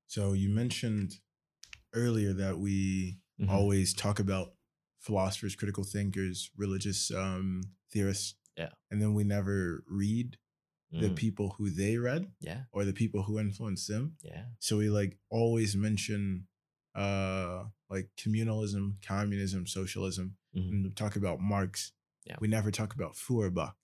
[0.07, 1.19] so you mentioned
[1.93, 3.49] earlier that we Mhm.
[3.49, 4.55] always talk about
[4.99, 8.35] philosophers, critical thinkers, religious um, theorists.
[8.57, 8.71] Yeah.
[8.89, 10.37] And then we never read
[10.91, 14.17] the Mm, people who they read yeah, or the people who influenced them.
[14.21, 14.47] yeah.
[14.59, 16.47] So we like always mention
[16.93, 20.69] uh like communalism, communism, socialism, Mhm.
[20.69, 21.93] and we talk about Marx.
[22.25, 22.35] Yeah.
[22.41, 23.77] We never talk about Feuerbach.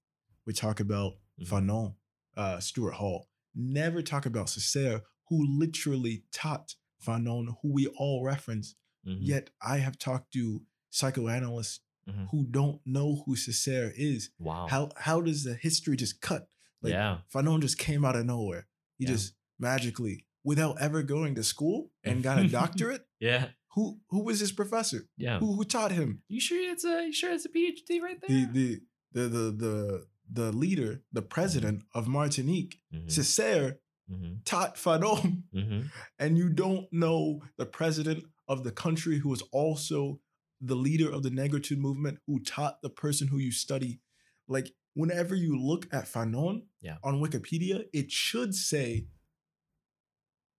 [0.46, 1.48] We talk about Mhm.
[1.48, 1.96] Fanon,
[2.36, 3.30] uh, Stuart Hall.
[3.60, 8.76] Never talk about Césaire, who literally taught Fanon, who we all reference.
[9.05, 9.18] Mhm.
[9.22, 12.30] Yet I have talked to psychoanalysts Mhm.
[12.32, 14.30] who don't know who Césaire is.
[14.39, 14.68] Wow.
[14.70, 16.49] How how does the history just cut?
[16.82, 17.20] Like yeah.
[17.34, 18.68] Fanon just came out of nowhere.
[18.97, 19.12] He Yeah.
[19.12, 23.08] just magically, without ever going to school and got a doctorate.
[23.20, 23.49] Yeah.
[23.74, 25.08] Who who was his professor?
[25.18, 25.39] Yeah.
[25.39, 26.24] Who who taught him?
[26.28, 28.30] You sure it's a you sure it's a PhD right there?
[28.30, 28.82] the the
[29.14, 33.08] the the the leader, the president of Martinique, Mhm.
[33.08, 34.44] Césaire, Mhm.
[34.46, 35.92] taught Fanon, Mhm.
[36.20, 40.22] and you don't know the president of the country who was also
[40.62, 44.02] the leader of the Negritude movement, who taught the person who you study.
[44.48, 46.98] Like whenever you look at Fanon Yeah.
[47.04, 49.08] on Wikipedia, it should say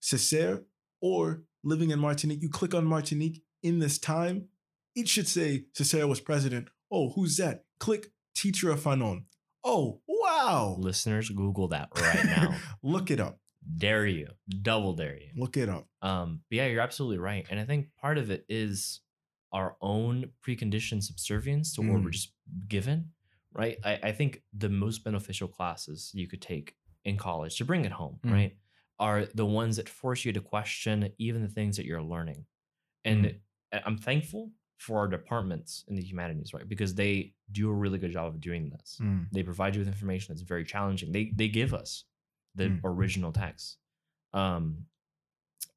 [0.01, 0.65] Césaire
[1.01, 2.43] or living in Martinique.
[2.43, 4.49] You click on Martinique in this time,
[4.95, 6.69] it should say Césaire was president.
[6.91, 7.67] Oh, who's that?
[7.81, 9.25] Click teacher of Fanon.
[9.71, 10.77] Oh, wow.
[10.79, 12.55] Listeners, Google that right now.
[12.83, 13.39] Look it up.
[13.77, 14.29] dare you.
[14.63, 15.29] Double dare you.
[15.37, 15.87] Look it up.
[16.01, 17.45] Um, but yeah, you're absolutely right.
[17.51, 19.01] And I think part of it is
[19.53, 22.13] our own preconditioned subservience to what we're Mm.
[22.13, 22.33] just
[22.67, 23.11] given,
[23.53, 23.77] right?
[23.85, 27.93] I, I think the most beneficial classes you could take in college to bring it
[27.93, 28.33] home, Mm.
[28.33, 28.57] right,
[28.99, 32.47] are the ones that force you to question even the things that you're learning.
[33.05, 33.83] And Mm.
[33.85, 36.69] I'm thankful for our departments in the humanities, right?
[36.69, 38.99] Because they do a really good job of doing this.
[39.03, 39.27] Mm.
[39.33, 41.13] They provide you with information that's very challenging.
[41.13, 42.05] They they give us
[42.55, 42.81] the Mm.
[42.85, 43.77] original text.
[44.33, 44.87] Um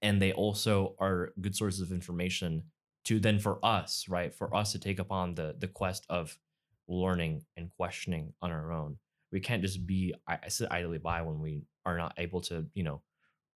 [0.02, 2.64] and they also are good sources of information
[3.06, 4.34] to then for us, right?
[4.34, 6.38] For us to take upon the the quest of
[6.88, 8.98] learning and questioning on our own.
[9.32, 12.68] We can't just be I, I sit idly by when we are not able to,
[12.76, 13.02] you know,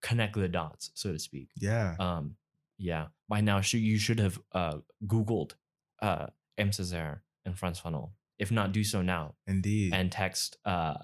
[0.02, 1.50] connect the dots, so to speak.
[1.58, 1.96] Yeah.
[2.00, 2.36] Um,
[2.78, 3.07] yeah.
[3.28, 5.53] By now, should you should have uh, Googled
[6.01, 6.69] uh, M.
[6.69, 8.11] Césaire and Frantz Fanon.
[8.38, 9.93] If not, do so now Indeed.
[9.93, 10.95] and text uh,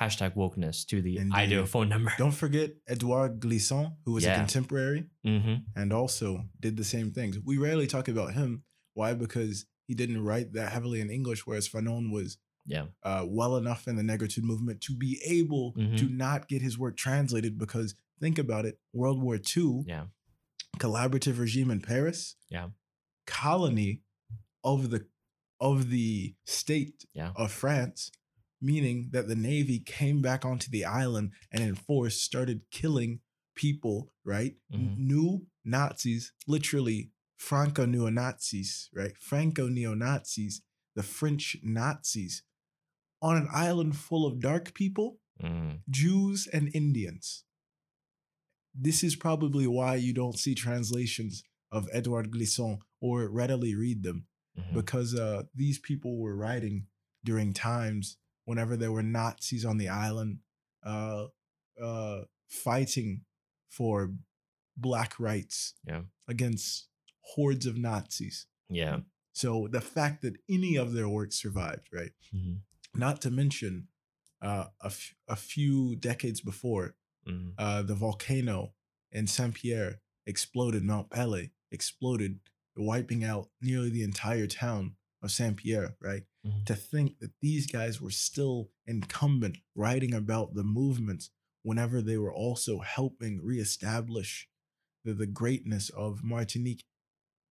[0.00, 1.34] hashtag wokeness to the Indeed.
[1.34, 2.12] IDEO phone number.
[2.16, 4.36] Don't forget Edouard Glissant, who was a Yeah.
[4.36, 7.38] contemporary hmm and also did the same things.
[7.38, 8.62] We rarely talk about him.
[8.94, 9.14] Why?
[9.14, 12.86] Because he didn't write that heavily in English, whereas Fanon was Yeah.
[13.02, 15.98] uh, well enough in the negritude movement to be able Mhm.
[15.98, 17.58] to not get his work translated.
[17.58, 20.06] Because think about it, World War II, Yeah.
[20.78, 22.70] Collaborative regime in Paris, Yeah.
[23.26, 24.02] colony
[24.64, 25.06] of the
[25.62, 27.32] of the state Yeah.
[27.36, 28.10] of France,
[28.62, 33.20] meaning that the navy came back onto the island and in force started killing
[33.54, 34.56] people, right?
[34.72, 34.96] Mhm.
[34.96, 39.14] New Nazis, literally Franco neo Nazis, right?
[39.18, 40.62] Franco neo Nazis,
[40.94, 42.42] the French Nazis,
[43.20, 45.82] on an island full of dark people Mm.
[45.90, 47.44] Jews and Indians.
[48.74, 51.42] This is probably why you don't see translations
[51.72, 54.26] of Edouard Glissant or readily read them
[54.58, 54.74] Mhm.
[54.74, 56.86] because uh, these people were writing
[57.24, 60.38] during times whenever there were Nazis on the island
[60.82, 61.26] uh,
[61.80, 63.24] uh, fighting
[63.68, 64.12] for
[64.76, 66.02] black rights Yeah.
[66.26, 66.88] against
[67.20, 68.46] hordes of Nazis.
[68.68, 69.00] Yeah.
[69.32, 72.12] So the fact that any of their work survived, right?
[72.34, 72.62] Mhm.
[72.94, 73.88] Not to mention
[74.42, 76.96] uh, a, f- a few decades before,
[77.26, 77.54] Mhm.
[77.58, 78.74] uh, the volcano
[79.12, 82.40] in Saint Pierre exploded, Mount Pelée exploded,
[82.76, 86.24] wiping out nearly the entire town of Saint Pierre, right?
[86.46, 86.64] Mhm.
[86.66, 91.30] To think that these guys were still incumbent writing about the movements
[91.62, 94.48] whenever they were also helping reestablish
[95.04, 96.84] the, the greatness of Martinique,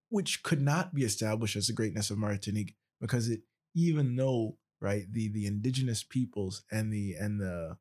[0.09, 3.43] which could not be established as the greatness of Martinique because it,
[3.75, 7.77] even though right the the indigenous peoples and the and the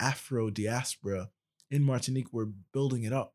[0.00, 1.30] Afro diaspora
[1.70, 3.34] in Martinique were building it up,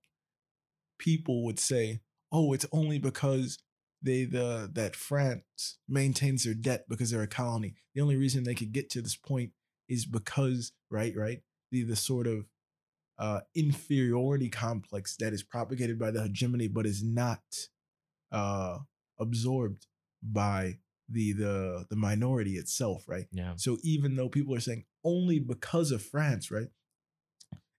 [0.98, 2.02] people would say,
[2.32, 3.60] "Oh, it's only because
[4.02, 7.76] they the that France maintains their debt because they're a colony.
[7.94, 9.52] The only reason they could get to this point
[9.90, 11.42] is because right, right,
[11.72, 12.46] the the sort of
[13.18, 17.42] uh, inferiority complex that is propagated by the hegemony, but is not
[18.32, 18.80] uh,
[19.20, 19.88] absorbed
[20.22, 20.78] by
[21.10, 23.26] the the the minority itself, right?
[23.32, 23.54] Yeah.
[23.58, 26.68] So even though people are saying only because of France, right?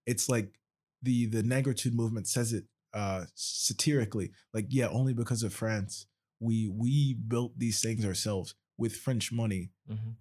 [0.06, 0.58] It's like
[1.02, 2.64] the the negritude movement says it
[2.94, 6.06] uh satirically, like yeah, only because of France,
[6.40, 10.12] we we built these things ourselves with French money hmm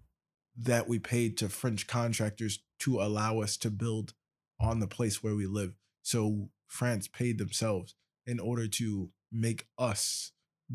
[0.56, 4.14] that we paid to French contractors to allow us to build
[4.58, 5.76] on the place where we live.
[6.02, 7.94] So France paid themselves
[8.26, 10.32] in order to make us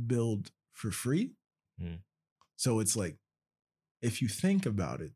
[0.07, 1.31] build for free.
[1.79, 1.95] Hmm.
[2.57, 3.17] So it's like,
[4.01, 5.13] if you think about it,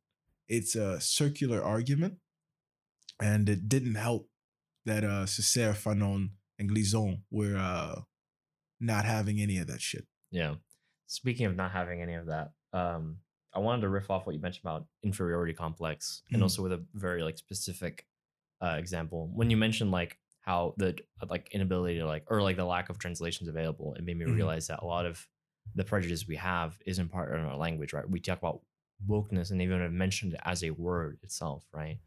[0.47, 2.15] it's a circular argument,
[3.21, 4.29] and it didn't help
[4.85, 6.29] that uh Césaire, Fanon,
[6.59, 8.01] and Glissant were uh
[8.79, 10.05] not having any of that shit.
[10.31, 10.55] Yeah.
[11.07, 13.17] Speaking of not having any of that, um,
[13.53, 16.43] I wanted to riff off what you mentioned about inferiority complex, and Mm.
[16.43, 18.05] also with a very like specific
[18.61, 19.29] uh, example.
[19.33, 20.95] When you mentioned like how the
[21.29, 24.35] like inability to like or like the lack of translations available, it made me Mhm.
[24.35, 25.27] realize that a lot of
[25.73, 28.09] the prejudice we have is in part in our language, right?
[28.09, 28.61] We talk about
[29.07, 31.99] wokeness and even have mentioned it as a word itself, right?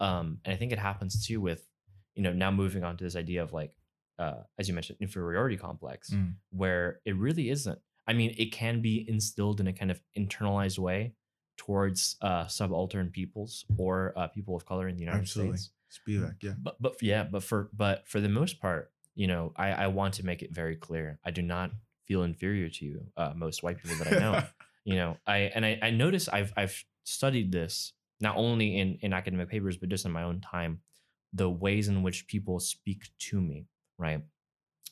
[0.00, 1.66] Um, and I think it happens too with,
[2.14, 3.72] you know, now moving on to this idea of like,
[4.18, 6.34] uh, as you mentioned, inferiority complex, Mm.
[6.50, 7.78] where it really isn't.
[8.06, 11.14] I mean, it can be instilled in a kind of internalized way
[11.56, 15.56] towards uh, subaltern peoples or uh, people of color in the United Absolutely.
[15.58, 15.72] States.
[16.06, 16.54] Spivak, yeah.
[16.58, 20.14] But but yeah, but for but for the most part, you know, I I want
[20.14, 21.18] to make it very clear.
[21.24, 21.70] I do not
[22.06, 24.42] feel inferior to you, uh, most white people that I know.
[24.86, 29.12] you know, I and I I notice I've I've studied this not only in in
[29.12, 30.80] academic papers but just in my own time,
[31.32, 33.66] the ways in which people speak to me,
[33.98, 34.22] right?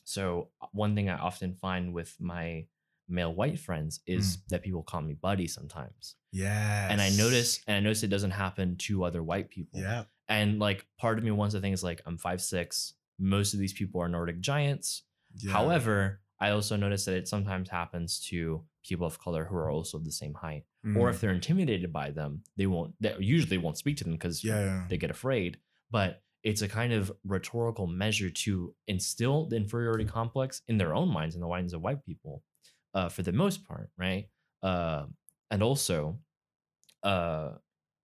[0.03, 2.67] So uh, one thing I often find with my
[3.07, 6.15] male white friends is that people call me buddy sometimes.
[6.31, 6.87] yeah.
[6.91, 9.79] And I notice and I notice it doesn't happen to other white people.
[9.79, 10.03] Yeah.
[10.27, 12.93] And like part of me wants to think is like I'm five six.
[13.17, 15.03] Most of these people are Nordic giants.
[15.37, 15.51] yeah.
[15.53, 19.97] However, I also notice that it sometimes happens to people of color who are also
[19.99, 20.63] the same height.
[20.83, 21.09] Or Mm.
[21.13, 22.93] if they're intimidated by them, they won't.
[23.01, 24.85] They usually won't speak to them because yeah, yeah.
[24.89, 25.57] they get afraid.
[25.89, 31.09] But it's a kind of rhetorical measure to instill the inferiority complex in their own
[31.09, 32.43] minds, and the minds of white people,
[32.93, 34.29] uh, for the most part, right?
[34.61, 35.05] Uh,
[35.49, 36.19] and also
[37.03, 37.51] uh,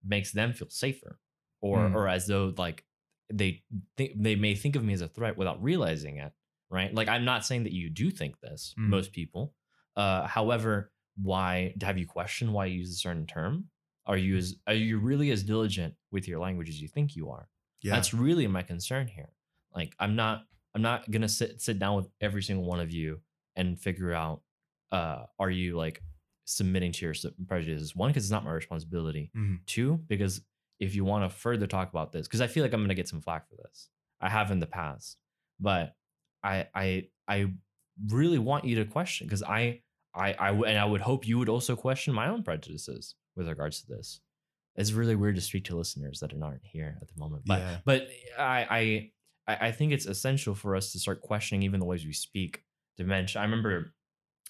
[0.04, 1.18] makes them feel safer,
[1.60, 1.94] or Mm.
[1.94, 2.84] or as though like
[3.32, 3.62] they
[3.96, 6.32] think they may think of me as a threat without realizing it,
[6.70, 6.92] right?
[6.92, 8.88] Like I'm not saying that you do think this, Mm.
[8.88, 9.54] most people.
[9.96, 10.90] Uh, however,
[11.20, 13.68] why have you questioned why you use a certain term?
[14.06, 17.30] Are you as are you really as diligent with your language as you think you
[17.30, 17.48] are?
[17.82, 17.94] yeah.
[17.94, 19.30] That's really my concern here.
[19.74, 23.20] Like I'm not I'm not gonna sit sit down with every single one of you
[23.56, 24.42] and figure out
[24.90, 26.02] uh are you like
[26.44, 27.14] submitting to your
[27.46, 27.94] prejudices?
[27.94, 29.30] One, because it's not my responsibility.
[29.36, 29.64] Mhm.
[29.66, 30.42] Two, because
[30.80, 33.08] if you want to further talk about this, because I feel like I'm gonna get
[33.08, 33.88] some flack for this.
[34.20, 35.18] I have in the past,
[35.60, 35.94] but
[36.42, 37.52] I I I
[38.08, 39.82] really want you to question because I
[40.14, 43.80] I I and I would hope you would also question my own prejudices with regards
[43.82, 44.20] to this.
[44.76, 47.78] It's really weird to speak to listeners that aren't here at the moment, but Yeah.
[47.84, 49.10] but I
[49.48, 52.62] I I think it's essential for us to start questioning even the ways we speak.
[52.98, 53.94] To mention, I remember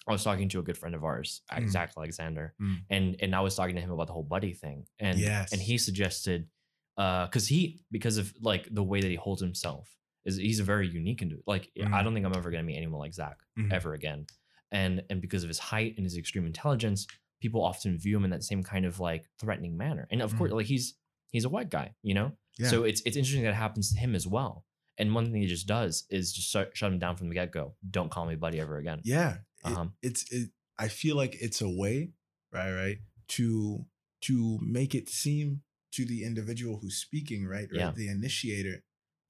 [0.07, 1.69] I was talking to a good friend of ours, Mm.
[1.69, 2.77] Zach Alexander, Mm.
[2.89, 5.53] and and I was talking to him about the whole buddy thing, and Yes.
[5.53, 6.49] and he suggested,
[6.97, 9.89] uh, because he because of like the way that he holds himself
[10.25, 12.03] is he's a very unique and like I Mhm.
[12.03, 13.71] don't think I'm ever gonna meet anyone like Zach Mhm.
[13.73, 14.25] ever again,
[14.71, 17.07] and and because of his height and his extreme intelligence,
[17.41, 20.37] people often view him in that same kind of like threatening manner, and of Mhm.
[20.37, 20.95] course like he's
[21.29, 22.69] he's a white guy, you know, Yeah.
[22.69, 24.65] so it's it's interesting that it happens to him as well.
[24.99, 27.51] And one thing he just does is just shut, shut him down from the get
[27.51, 27.75] go.
[27.89, 29.01] Don't call me buddy ever again.
[29.03, 29.89] yeah, Uh-huh.
[30.03, 30.51] it's it.
[30.77, 32.13] I feel like it's a way,
[32.51, 32.99] right, right,
[33.29, 33.85] to
[34.21, 37.91] to make it seem to the individual who's speaking, right, right, Yeah.
[37.91, 38.83] the initiator,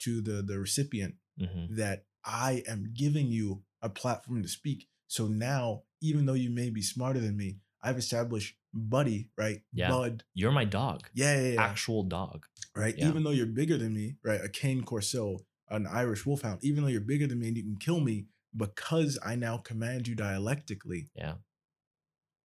[0.03, 4.87] to the the recipient hmm that I am giving you a platform to speak.
[5.07, 9.61] So now, even though you may be smarter than me, I've established buddy, right?
[9.73, 9.89] Yeah.
[9.89, 10.23] Bud.
[10.33, 11.61] You're my dog, Yeah, yeah, yeah.
[11.61, 12.45] actual dog.
[12.75, 12.95] right?
[12.97, 13.09] Yeah.
[13.09, 14.41] Even though you're bigger than me, right?
[14.43, 17.77] A cane corso, an Irish wolfhound, even though you're bigger than me and you can
[17.77, 21.35] kill me because I now command you dialectically, Yeah.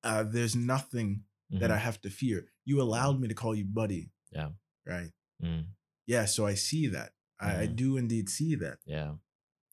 [0.02, 1.74] uh, there's nothing that Mhm.
[1.74, 2.48] I have to fear.
[2.64, 4.10] You allowed me to call you buddy.
[4.32, 4.50] Yeah.
[4.84, 5.12] Right.
[5.42, 5.66] Mm.
[6.06, 6.24] Yeah.
[6.26, 7.14] So I see that.
[7.40, 7.76] I, I Mhm.
[7.76, 8.78] do indeed see that.
[8.86, 9.14] Yeah.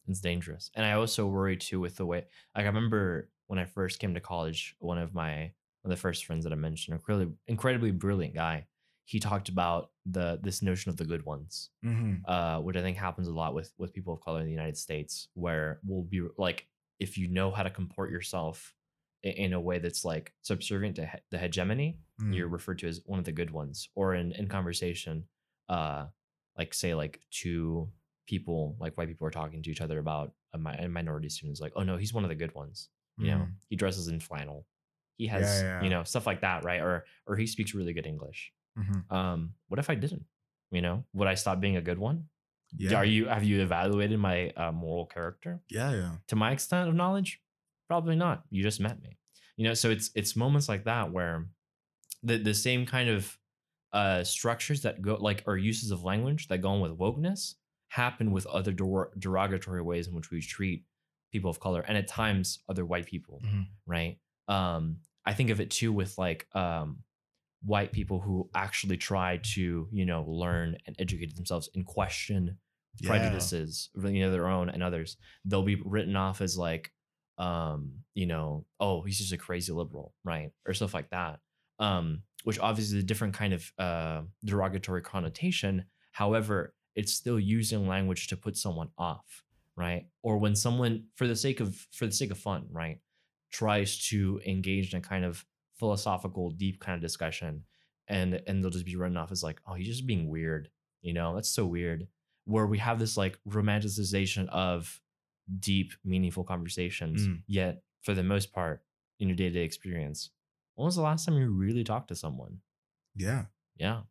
[0.08, 0.70] It's dangerous.
[0.76, 4.14] And I also worry too with the way like I remember when I first came
[4.14, 7.92] to college, one of my one of the first friends that I mentioned, incredibly incredibly
[7.92, 8.68] brilliant guy,
[9.06, 11.70] he talked about the this notion of the good ones.
[11.84, 12.16] Mm-hmm.
[12.28, 14.78] Uh, which I think happens a lot with with people of color in the United
[14.78, 16.68] States, where we'll be like,
[17.00, 18.74] if you know how to comport yourself
[19.26, 22.36] i- in a way that's like subservient to he- the hegemony, Mm.
[22.36, 25.28] you're referred to as one of the good ones or in in conversation
[25.70, 26.06] uh
[26.58, 27.90] like say like two
[28.28, 31.60] people like white people are talking to each other about a, mi- a minority students
[31.62, 33.52] like oh no he's one of the good ones you know Mhm.
[33.70, 34.66] he dresses in flannel
[35.18, 38.08] he has yeah, you know stuff like that right or or he speaks really good
[38.08, 39.12] english Mhm.
[39.12, 40.26] um what if i didn't
[40.72, 42.28] you know would i stop being a good one
[42.78, 42.98] Yeah.
[42.98, 45.92] are you have you evaluated my uh, moral character Yeah.
[45.94, 46.12] Yeah.
[46.28, 47.42] to my extent of knowledge
[47.88, 49.18] probably not you just met me
[49.58, 51.46] you know so it's it's moments like that where
[52.24, 53.38] the the same kind of
[53.94, 57.56] uh structures that go like or uses of language that go on with wokeness
[57.90, 60.84] happen with other der- derogatory ways in which we treat
[61.32, 63.68] people of color and at times other white people Mhm.
[63.86, 64.18] right
[64.48, 67.04] um i think of it too with like um
[67.64, 72.58] white people who actually try to you know learn and educate themselves and question
[73.00, 73.10] Yeah.
[73.10, 76.92] prejudices you know their own and others they'll be written off as like
[77.38, 81.40] um you know oh he's just a crazy liberal right or stuff like that
[81.80, 85.86] um which obviously is a different kind of uh derogatory connotation.
[86.12, 89.44] However it's still using language to put someone off
[89.78, 90.06] right?
[90.24, 93.00] Or when someone for the sake of for the sake of fun right
[93.52, 95.44] tries to engage in a kind of
[95.80, 97.64] philosophical deep kind of discussion
[98.08, 100.70] and and they'll just be written off as like oh he's just being weird
[101.02, 101.36] you know?
[101.36, 102.08] That's so weird.
[102.46, 105.00] Where we have this like romanticization of
[105.60, 107.42] deep meaningful conversations Mm.
[107.48, 108.82] yet for the most part
[109.20, 110.32] in your day-to-day experience
[110.76, 112.60] when was the last time you really talked to someone
[113.16, 113.46] Yeah.
[113.78, 114.02] yeah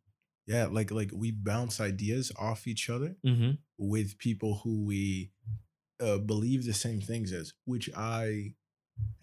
[0.47, 0.65] Yeah.
[0.65, 5.31] Like like we bounce ideas off each other mm-hmm with people who we
[5.99, 8.53] uh, believe the same things as, which I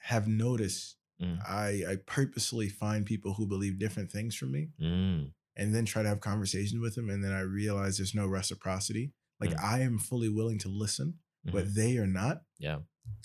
[0.00, 0.96] have noticed.
[1.22, 1.38] Mm.
[1.48, 5.30] I I purposely find people who believe different things from me, mm.
[5.56, 9.12] and then try to have conversations with them, and then I realize there's no reciprocity.
[9.40, 9.64] Like Mm.
[9.64, 11.52] I am fully willing to listen, Mhm.
[11.52, 12.42] but they are not.
[12.58, 12.78] yeah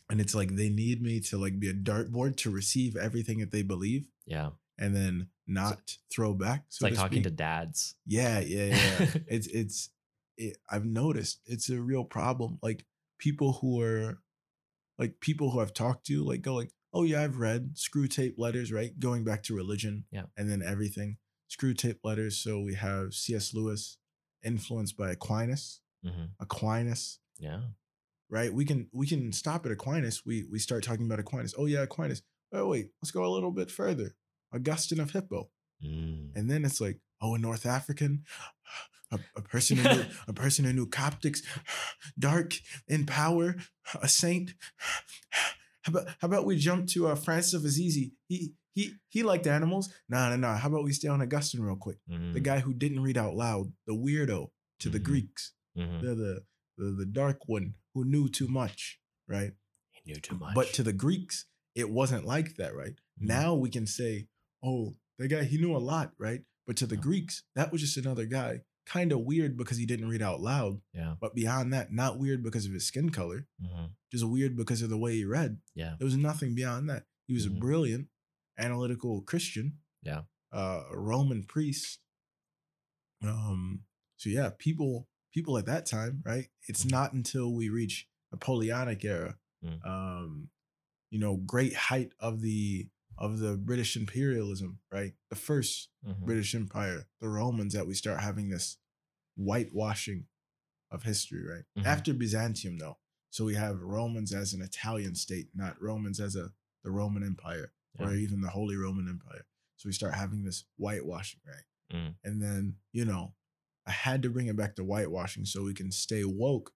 [0.09, 3.51] And it's like they need me to like be a dartboard to receive everything that
[3.51, 6.65] they believe, yeah and then not throw back.
[6.67, 7.23] it's like to talking speak.
[7.23, 9.13] to dads Yeah, yeah, yeah.
[9.27, 9.89] it's it's
[10.37, 12.59] it, I've noticed it's a real problem.
[12.61, 12.85] Like
[13.19, 14.19] people who are
[14.99, 18.71] like people who I've talked to, like go like, oh yeah, I've read Screwtape Letters,
[18.71, 18.97] right?
[18.99, 20.25] Going back to religion, Yeah.
[20.37, 21.17] and then everything
[21.49, 22.37] Screwtape Letters.
[22.37, 23.53] So we have C.S.
[23.53, 23.97] Lewis,
[24.43, 25.81] influenced by Aquinas.
[26.05, 26.29] Mhm.
[26.39, 27.61] Aquinas, yeah
[28.29, 28.53] right?
[28.53, 30.23] We can we can stop at Aquinas.
[30.25, 31.53] We we start talking about Aquinas.
[31.57, 32.21] Oh yeah, Aquinas.
[32.53, 34.15] Oh wait, let's go a little bit further.
[34.53, 35.49] Augustine of Hippo.
[35.83, 36.31] Mm.
[36.35, 38.23] And then it's like, oh, a North African,
[39.11, 41.41] a, a person who knew, a person who knew Coptics,
[42.17, 42.53] dark
[42.87, 43.55] in power,
[44.01, 44.53] a saint.
[45.83, 48.13] How about how about we jump to uh, Francis of Assisi?
[48.27, 49.93] He he he liked animals.
[50.09, 50.57] Nah, nah, nah.
[50.57, 51.97] How about we stay on Augustine real quick?
[52.07, 52.43] The Mm.
[52.43, 54.49] guy who didn't read out loud, the weirdo
[54.79, 55.03] to the Mhm.
[55.03, 56.01] Greeks, Mhm.
[56.01, 56.43] the, the
[56.77, 59.53] the the dark one who knew too much, right?
[59.91, 62.93] he knew too much But to the Greeks, it wasn't like that, right?
[63.19, 63.27] Mhm.
[63.27, 64.27] Now we can say,
[64.63, 66.43] oh, the guy, he knew a lot, right?
[66.65, 67.01] But to the Yeah.
[67.01, 68.61] Greeks, that was just another guy.
[68.85, 70.81] Kind of weird because he didn't read out loud.
[70.93, 71.15] Yeah.
[71.19, 74.89] But beyond that, not weird because of his skin color, hmm just weird because of
[74.89, 75.59] the way he read.
[75.75, 75.95] Yeah.
[75.99, 77.05] There was nothing beyond that.
[77.27, 77.57] He was Mhm.
[77.57, 78.07] a brilliant,
[78.57, 79.79] analytical Christian.
[80.01, 80.23] Yeah.
[80.53, 81.99] Uh, a Roman priest.
[83.21, 83.83] Um,
[84.15, 86.47] so yeah, people people at that time, right?
[86.67, 89.85] It's not until we reach Napoleonic era, Mm.
[89.85, 90.49] um,
[91.09, 95.15] you know, great height of the of the British imperialism, right?
[95.29, 96.23] The first Mhm.
[96.25, 98.77] British Empire, the Romans, that we start having this
[99.35, 100.27] whitewashing
[100.91, 101.65] of history, right?
[101.77, 101.85] Mhm.
[101.85, 102.99] After Byzantium, though.
[103.31, 106.53] So we have Romans as an Italian state, not Romans as a
[106.83, 109.45] the Roman Empire or even the Holy Roman Empire.
[109.77, 111.65] So we start having this whitewashing, right?
[111.91, 112.15] Mm.
[112.23, 113.35] And then, you know,
[113.87, 116.73] I had to bring it back to whitewashing so we can stay woke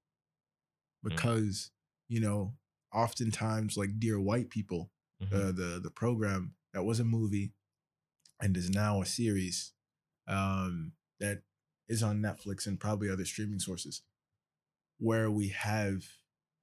[1.03, 1.09] Mm.
[1.09, 1.72] because,
[2.09, 2.55] you know,
[2.93, 4.91] oftentimes like Dear White People,
[5.22, 5.34] Mhm.
[5.34, 7.53] uh, the the program that was a movie
[8.39, 9.74] and is now a series
[10.28, 11.43] um, that
[11.88, 14.03] is on Netflix and probably other streaming sources,
[14.99, 16.05] where we have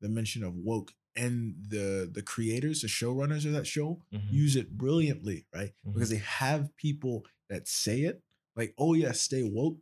[0.00, 4.32] the mention of woke and the the creators, the showrunners of that show, Mhm.
[4.32, 5.74] use it brilliantly, right?
[5.84, 5.94] Mhm.
[5.94, 8.22] Because they have people that say it
[8.56, 9.80] like, "Oh yeah, stay woke,"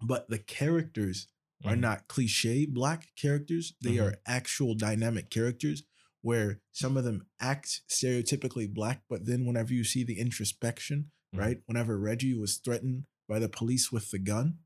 [0.00, 1.28] but the characters
[1.64, 1.80] are Mhm.
[1.80, 3.74] not cliche black characters.
[3.80, 4.04] They Mhm.
[4.04, 5.84] are actual dynamic characters
[6.20, 11.38] where some of them act stereotypically black, but then whenever you see the introspection, Mhm.
[11.38, 11.62] right?
[11.66, 14.58] Whenever Reggie was threatened by the police with the gun,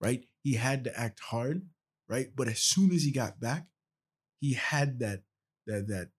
[0.00, 0.28] right?
[0.42, 1.68] He had to act hard,
[2.08, 2.34] right?
[2.34, 3.68] But as soon as he got back,
[4.40, 5.24] he had that
[5.66, 6.12] that that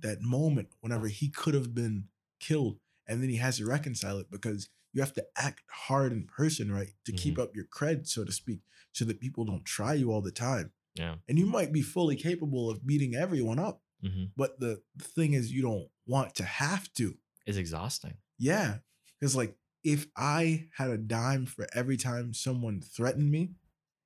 [0.00, 2.08] that moment whenever he could have been
[2.38, 6.24] killed and then he has to reconcile it because you have to act hard in
[6.26, 8.60] person right to keep up your cred so to speak
[8.92, 11.16] so that people don't try you all the time Yeah.
[11.28, 15.52] and you might be fully capable of beating everyone up hmm but the thing is
[15.52, 17.16] you don't want to have to
[17.46, 18.14] It's exhausting.
[18.38, 18.78] yeah
[19.18, 23.42] because like if i had a dime for every time someone threatened me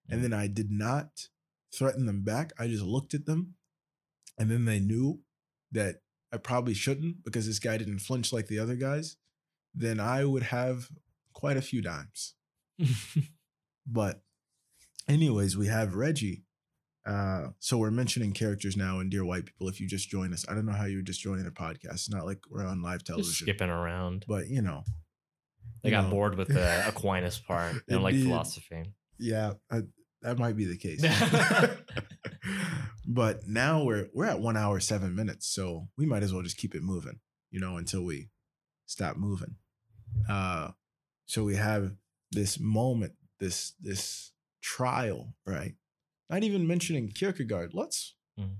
[0.09, 0.23] and Mm.
[0.23, 1.29] then i did not
[1.77, 3.55] threaten them back i just looked at them
[4.39, 5.21] and then they knew
[5.71, 5.97] that
[6.33, 9.17] i probably shouldn't because this guy didn't flinch like the other guys
[9.75, 10.89] then i would have
[11.33, 12.35] quite a few dimes.
[13.87, 14.23] But
[15.09, 16.45] anyways we have reggie.
[17.05, 20.45] Uh so we're mentioning characters now in dear white people if you just join us.
[20.49, 21.95] I don't know how you're just joining a podcast.
[21.95, 24.25] It's not like we're on live television, Just skipping around.
[24.29, 24.85] but you know
[25.83, 27.75] They you got know, bored with the Aquinas part.
[27.89, 28.85] They don't like philosophy.
[29.19, 29.81] yeah I,
[30.23, 31.03] that might be the case.
[33.07, 36.57] But now we're we're at one hour seven minutes so we might as well just
[36.57, 37.19] keep it moving
[37.51, 38.29] you know until we
[38.93, 39.57] stop moving.
[40.29, 40.71] Uh
[41.27, 41.85] so we have
[42.31, 45.75] this moment this this trial right?
[46.31, 47.71] Not even mentioning kierkegaard.
[47.75, 48.57] Let's Mhm.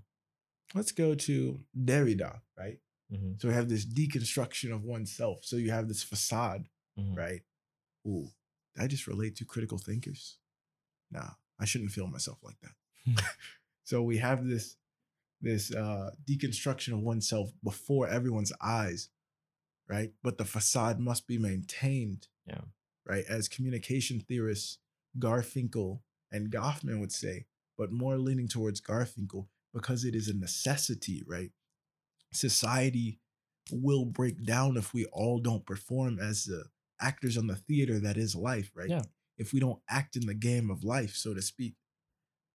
[0.75, 1.35] let's go to
[1.91, 2.79] derrida right?
[3.13, 3.39] Mhm.
[3.41, 5.45] so we have this deconstruction of oneself.
[5.45, 6.69] So you have this facade
[6.99, 7.17] Mhm.
[7.17, 7.43] right?
[8.07, 8.29] Ooh
[8.83, 10.39] i just relate to critical thinkers?
[11.11, 12.75] Nah i shouldn't feel myself like that.
[13.85, 14.77] So we have this
[15.49, 19.09] this uh deconstruction of oneself before everyone's eyes
[19.95, 22.23] right but the facade must be maintained
[22.53, 22.65] Yeah.
[23.13, 24.79] right as communication theorists
[25.27, 25.91] garfinkel
[26.35, 27.37] and goffman would say
[27.79, 29.43] but more leaning towards garfinkel
[29.77, 31.53] because it is a necessity right
[32.33, 33.21] society
[33.71, 36.65] will break down if we all don't perform as the
[37.01, 39.03] actors on the theater that is life right Yeah.
[39.39, 41.75] if we don't act in the game of life so to speak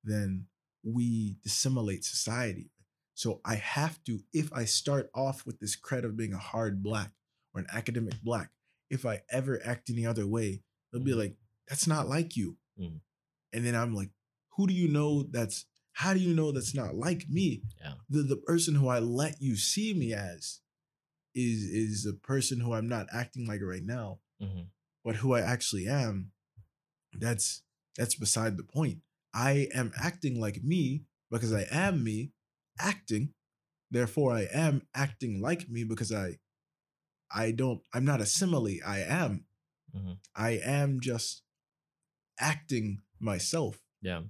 [0.03, 0.45] then
[0.84, 2.72] we dissimulate society.
[3.14, 6.81] So I have to, if I start off with this cred of being a hard
[6.81, 7.11] black
[7.57, 8.51] or an academic black,
[8.89, 11.17] if I ever act any other way, they'll be Mhm.
[11.17, 12.57] like, that's not like you.
[12.79, 13.01] Mhm.
[13.53, 14.11] And then I'm like,
[14.55, 17.63] who do you know that's, how do you know that's not like me?
[17.79, 17.95] Yeah.
[18.09, 20.61] The, the person who I let you see me as
[21.34, 24.69] is, is a person who I'm not acting like right now Mhm.
[25.03, 26.31] but who I actually am,
[27.13, 27.63] that's
[27.95, 29.01] that's beside the point.
[29.34, 32.31] I am acting like me because I am me
[32.79, 33.34] acting.
[33.89, 36.38] Therefore, I am acting like me because I
[37.33, 38.79] I don't I'm not a simile.
[38.85, 39.45] I am.
[39.95, 40.19] Mhm.
[40.35, 41.43] I am just
[42.39, 44.23] acting myself, Yeah.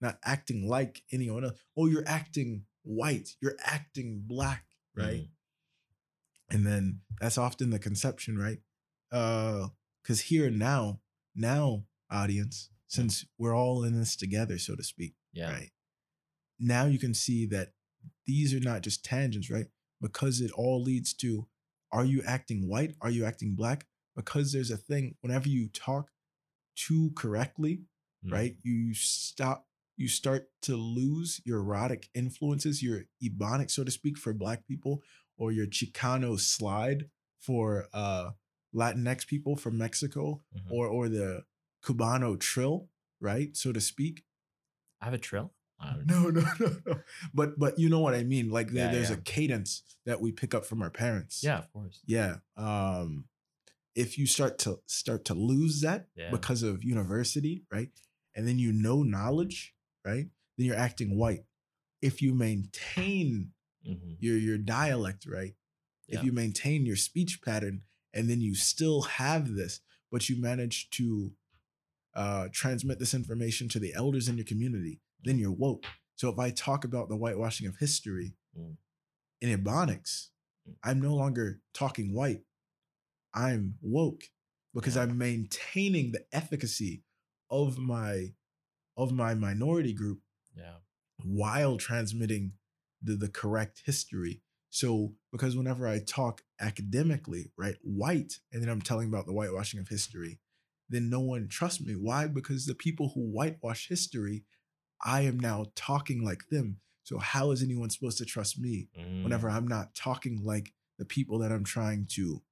[0.00, 1.58] not acting like anyone else.
[1.76, 3.36] Oh, you're acting white.
[3.40, 5.22] You're acting black, right?
[5.22, 5.28] Mhm.
[6.50, 8.60] and then that's often the conception right
[9.10, 9.68] uh
[10.02, 11.00] because here now
[11.34, 15.50] now audience since we're all in this together so to speak Yeah.
[15.50, 15.72] right
[16.58, 17.72] now you can see that
[18.26, 21.48] these are not just tangents right because it all leads to
[21.92, 23.86] are you acting white are you acting black
[24.16, 26.10] because there's a thing whenever you talk
[26.76, 27.82] too correctly
[28.24, 28.32] Mhm.
[28.32, 29.66] right you stop
[29.96, 35.02] you start to lose your erotic influences your ebonic so to speak for black people
[35.36, 37.10] or your chicano slide
[37.40, 38.30] for uh
[38.74, 40.70] Latinx people from Mexico Mhm.
[40.70, 41.44] or or the
[41.84, 42.88] Cubano trill,
[43.20, 43.54] right?
[43.56, 44.24] So to speak.
[45.00, 45.52] I have a trill.
[46.06, 47.00] No, no, no, no.
[47.34, 48.50] But but you know what I mean.
[48.50, 49.16] Like there, Yeah, there's yeah.
[49.16, 51.42] a cadence that we pick up from our parents.
[51.42, 52.00] Yeah, of course.
[52.06, 52.36] Yeah.
[52.56, 53.24] Um
[53.94, 56.30] if you start to start to lose that Yeah.
[56.30, 57.90] because of university, right?
[58.34, 60.28] And then you know knowledge, right?
[60.56, 61.44] Then you're acting white.
[62.00, 63.52] If you maintain
[63.84, 65.54] hmm your your dialect, right?
[66.08, 67.82] If you maintain your speech pattern
[68.12, 69.80] and then you still have this,
[70.10, 71.32] but you manage to
[72.14, 75.84] uh, transmit this information to the elders in your community, then you're woke.
[76.16, 78.76] So if I talk about the whitewashing of history Mm.
[79.40, 80.28] in Ebonics,
[80.68, 80.76] Mm.
[80.84, 82.44] I'm no longer talking white.
[83.34, 84.24] I'm woke
[84.74, 85.02] because Yeah.
[85.02, 87.04] I'm maintaining the efficacy
[87.50, 88.34] of my
[88.96, 90.22] of my minority group
[90.54, 90.80] Yeah.
[91.24, 92.58] while transmitting
[93.00, 94.42] the, the correct history.
[94.68, 99.80] So, because whenever I talk academically, right, white, and then I'm telling about the whitewashing
[99.80, 100.40] of history,
[100.90, 101.94] then no one trusts me.
[101.96, 102.26] Why?
[102.26, 104.44] Because the people who whitewash history,
[105.02, 106.80] I am now talking like them.
[107.04, 108.88] So, how is anyone supposed to trust me
[109.22, 109.52] whenever Mm.
[109.54, 112.42] I'm not talking like the people that I'm trying to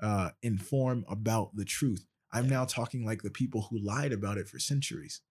[0.00, 2.06] uh, inform about the truth?
[2.30, 2.50] I'm Yeah.
[2.58, 5.22] now talking like the people who lied about it for centuries.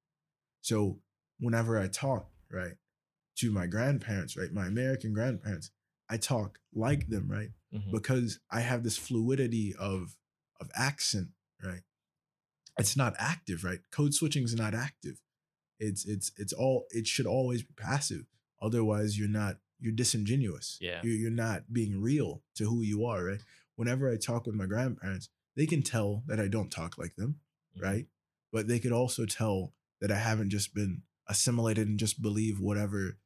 [0.61, 1.01] So
[1.39, 2.77] whenever I talk, right,
[3.35, 5.71] to my grandparents, right, my American grandparents,
[6.09, 7.91] I talk like them, right, Mhm.
[7.91, 10.17] because I have this fluidity of
[10.59, 11.29] of accent,
[11.63, 11.83] right.
[12.79, 13.81] It's not active, right?
[13.91, 15.21] Code switching is not active.
[15.79, 18.25] It's it's it's all it should always be passive.
[18.61, 20.77] Otherwise, you're not you're disingenuous.
[20.81, 21.01] Yeah.
[21.03, 23.41] You're, you're not being real to who you are, right?
[23.75, 27.39] Whenever I talk with my grandparents, they can tell that I don't talk like them
[27.77, 27.83] Mhm.
[27.83, 28.05] right?
[28.51, 33.17] But they could also tell that I haven't just been assimilated and just believe whatever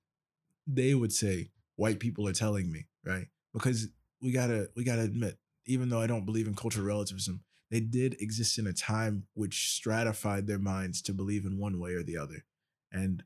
[0.68, 3.28] they would say white people are telling me, right?
[3.54, 3.88] Because
[4.22, 8.22] we gotta we gotta admit, even though I don't believe in cultural relativism, they did
[8.22, 12.18] exist in a time which stratified their minds to believe in one way or the
[12.18, 12.44] other.
[12.92, 13.24] And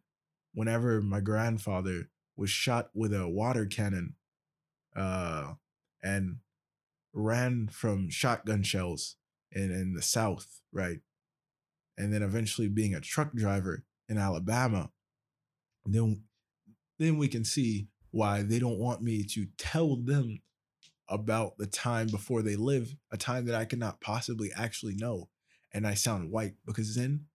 [0.53, 4.13] whenever my grandfather was shot with a water cannon,
[4.95, 5.53] uh,
[6.03, 6.37] and
[7.11, 9.15] ran from shotgun shells
[9.51, 10.99] in, in the South, right?
[11.97, 14.91] And then eventually being a truck driver in Alabama,
[15.85, 16.23] then
[16.99, 20.39] then we can see why they don't want me to tell them
[21.07, 25.29] about the time before they live, a time that I cannot possibly actually know.
[25.73, 27.25] And I sound white because then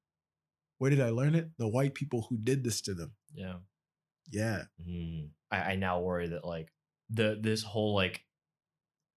[0.78, 1.50] where did I learn it?
[1.58, 3.12] The white people who did this to them.
[3.34, 3.56] Yeah.
[4.30, 4.64] Yeah.
[4.80, 5.30] Mhm.
[5.50, 6.72] I, I now worry that like
[7.10, 8.24] the this whole like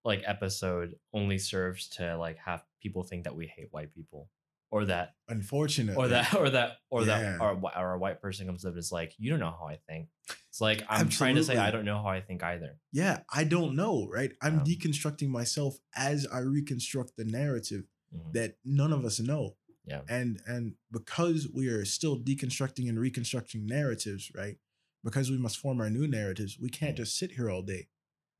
[0.03, 4.29] like episode only serves to like have people think that we hate white people
[4.73, 5.95] or that Unfortunately.
[6.03, 7.21] or that or that or Yeah.
[7.37, 9.55] that or, a or a white person comes up and is like you don't know
[9.59, 10.07] how I think.
[10.49, 12.71] It's like I'm trying to say I don't know how I think either.
[12.91, 14.31] Yeah, I don't know, right?
[14.41, 17.83] I'm deconstructing myself as I reconstruct the narrative
[18.15, 18.33] Mhm.
[18.33, 19.55] that none of us know.
[19.85, 20.01] Yeah.
[20.09, 24.57] And and because we are still deconstructing and reconstructing narratives, right?
[25.03, 27.01] Because we must form our new narratives, we can't Mm.
[27.03, 27.83] just sit here all day.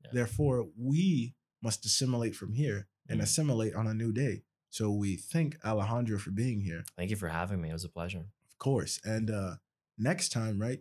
[0.04, 0.10] Yeah.
[0.14, 3.24] Therefore, we must assimilate from here and Mm.
[3.24, 4.42] assimilate on a new day.
[4.74, 7.70] So we thank Alejandro for being here, Thank you for having me.
[7.70, 8.24] It was a pleasure.
[8.50, 8.98] of course.
[9.04, 9.54] And uh
[9.96, 10.80] next time, right?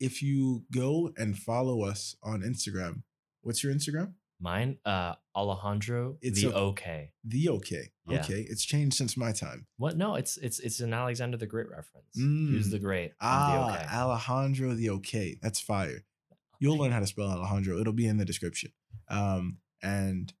[0.00, 3.02] If you go and follow us on Instagram,
[3.42, 4.14] what's your Instagram?
[4.40, 7.12] Mine, uh, Alejandro It's the a- OK.
[7.24, 7.92] The okay.
[8.08, 8.22] Yeah.
[8.22, 8.44] Okay.
[8.50, 9.68] It's changed since my time.
[9.76, 9.96] What?
[9.96, 12.16] No, it's it's it's an Alexander the Great reference.
[12.18, 12.50] Mm.
[12.50, 13.12] Who's the Great?
[13.20, 13.86] Ah, the OK.
[13.94, 15.38] Alejandro the okay.
[15.40, 16.02] That's fire.
[16.58, 17.78] You'll learn how to spell Alejandro.
[17.78, 18.72] It'll be in the description.
[19.08, 20.32] Um, and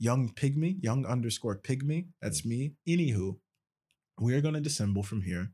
[0.00, 2.06] young pygmy, young underscore pygmy.
[2.20, 2.46] That's mm.
[2.46, 2.72] me.
[2.88, 3.36] Anywho,
[4.18, 5.52] we are gonna dissemble from here.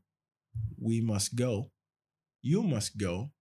[0.81, 1.69] We must go.
[2.41, 3.31] You must go.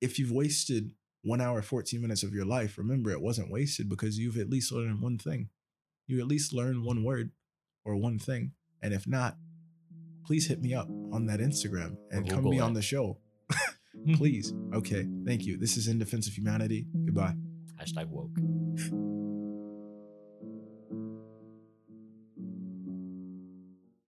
[0.00, 0.92] If you've wasted
[1.22, 4.72] one hour, 14 minutes of your life, remember it wasn't wasted because you've at least
[4.72, 5.50] learned one thing.
[6.06, 7.30] You at least learned one word
[7.84, 8.52] or one thing.
[8.82, 9.36] And if not,
[10.24, 12.60] please hit me up on that Instagram and come be it.
[12.60, 13.18] on the show.
[14.06, 14.14] Hmm.
[14.14, 14.54] please.
[14.74, 15.06] Okay.
[15.26, 15.58] Thank you.
[15.58, 16.86] This is In Defense of Humanity.
[17.04, 17.34] Goodbye.
[17.78, 19.21] Hashtag woke.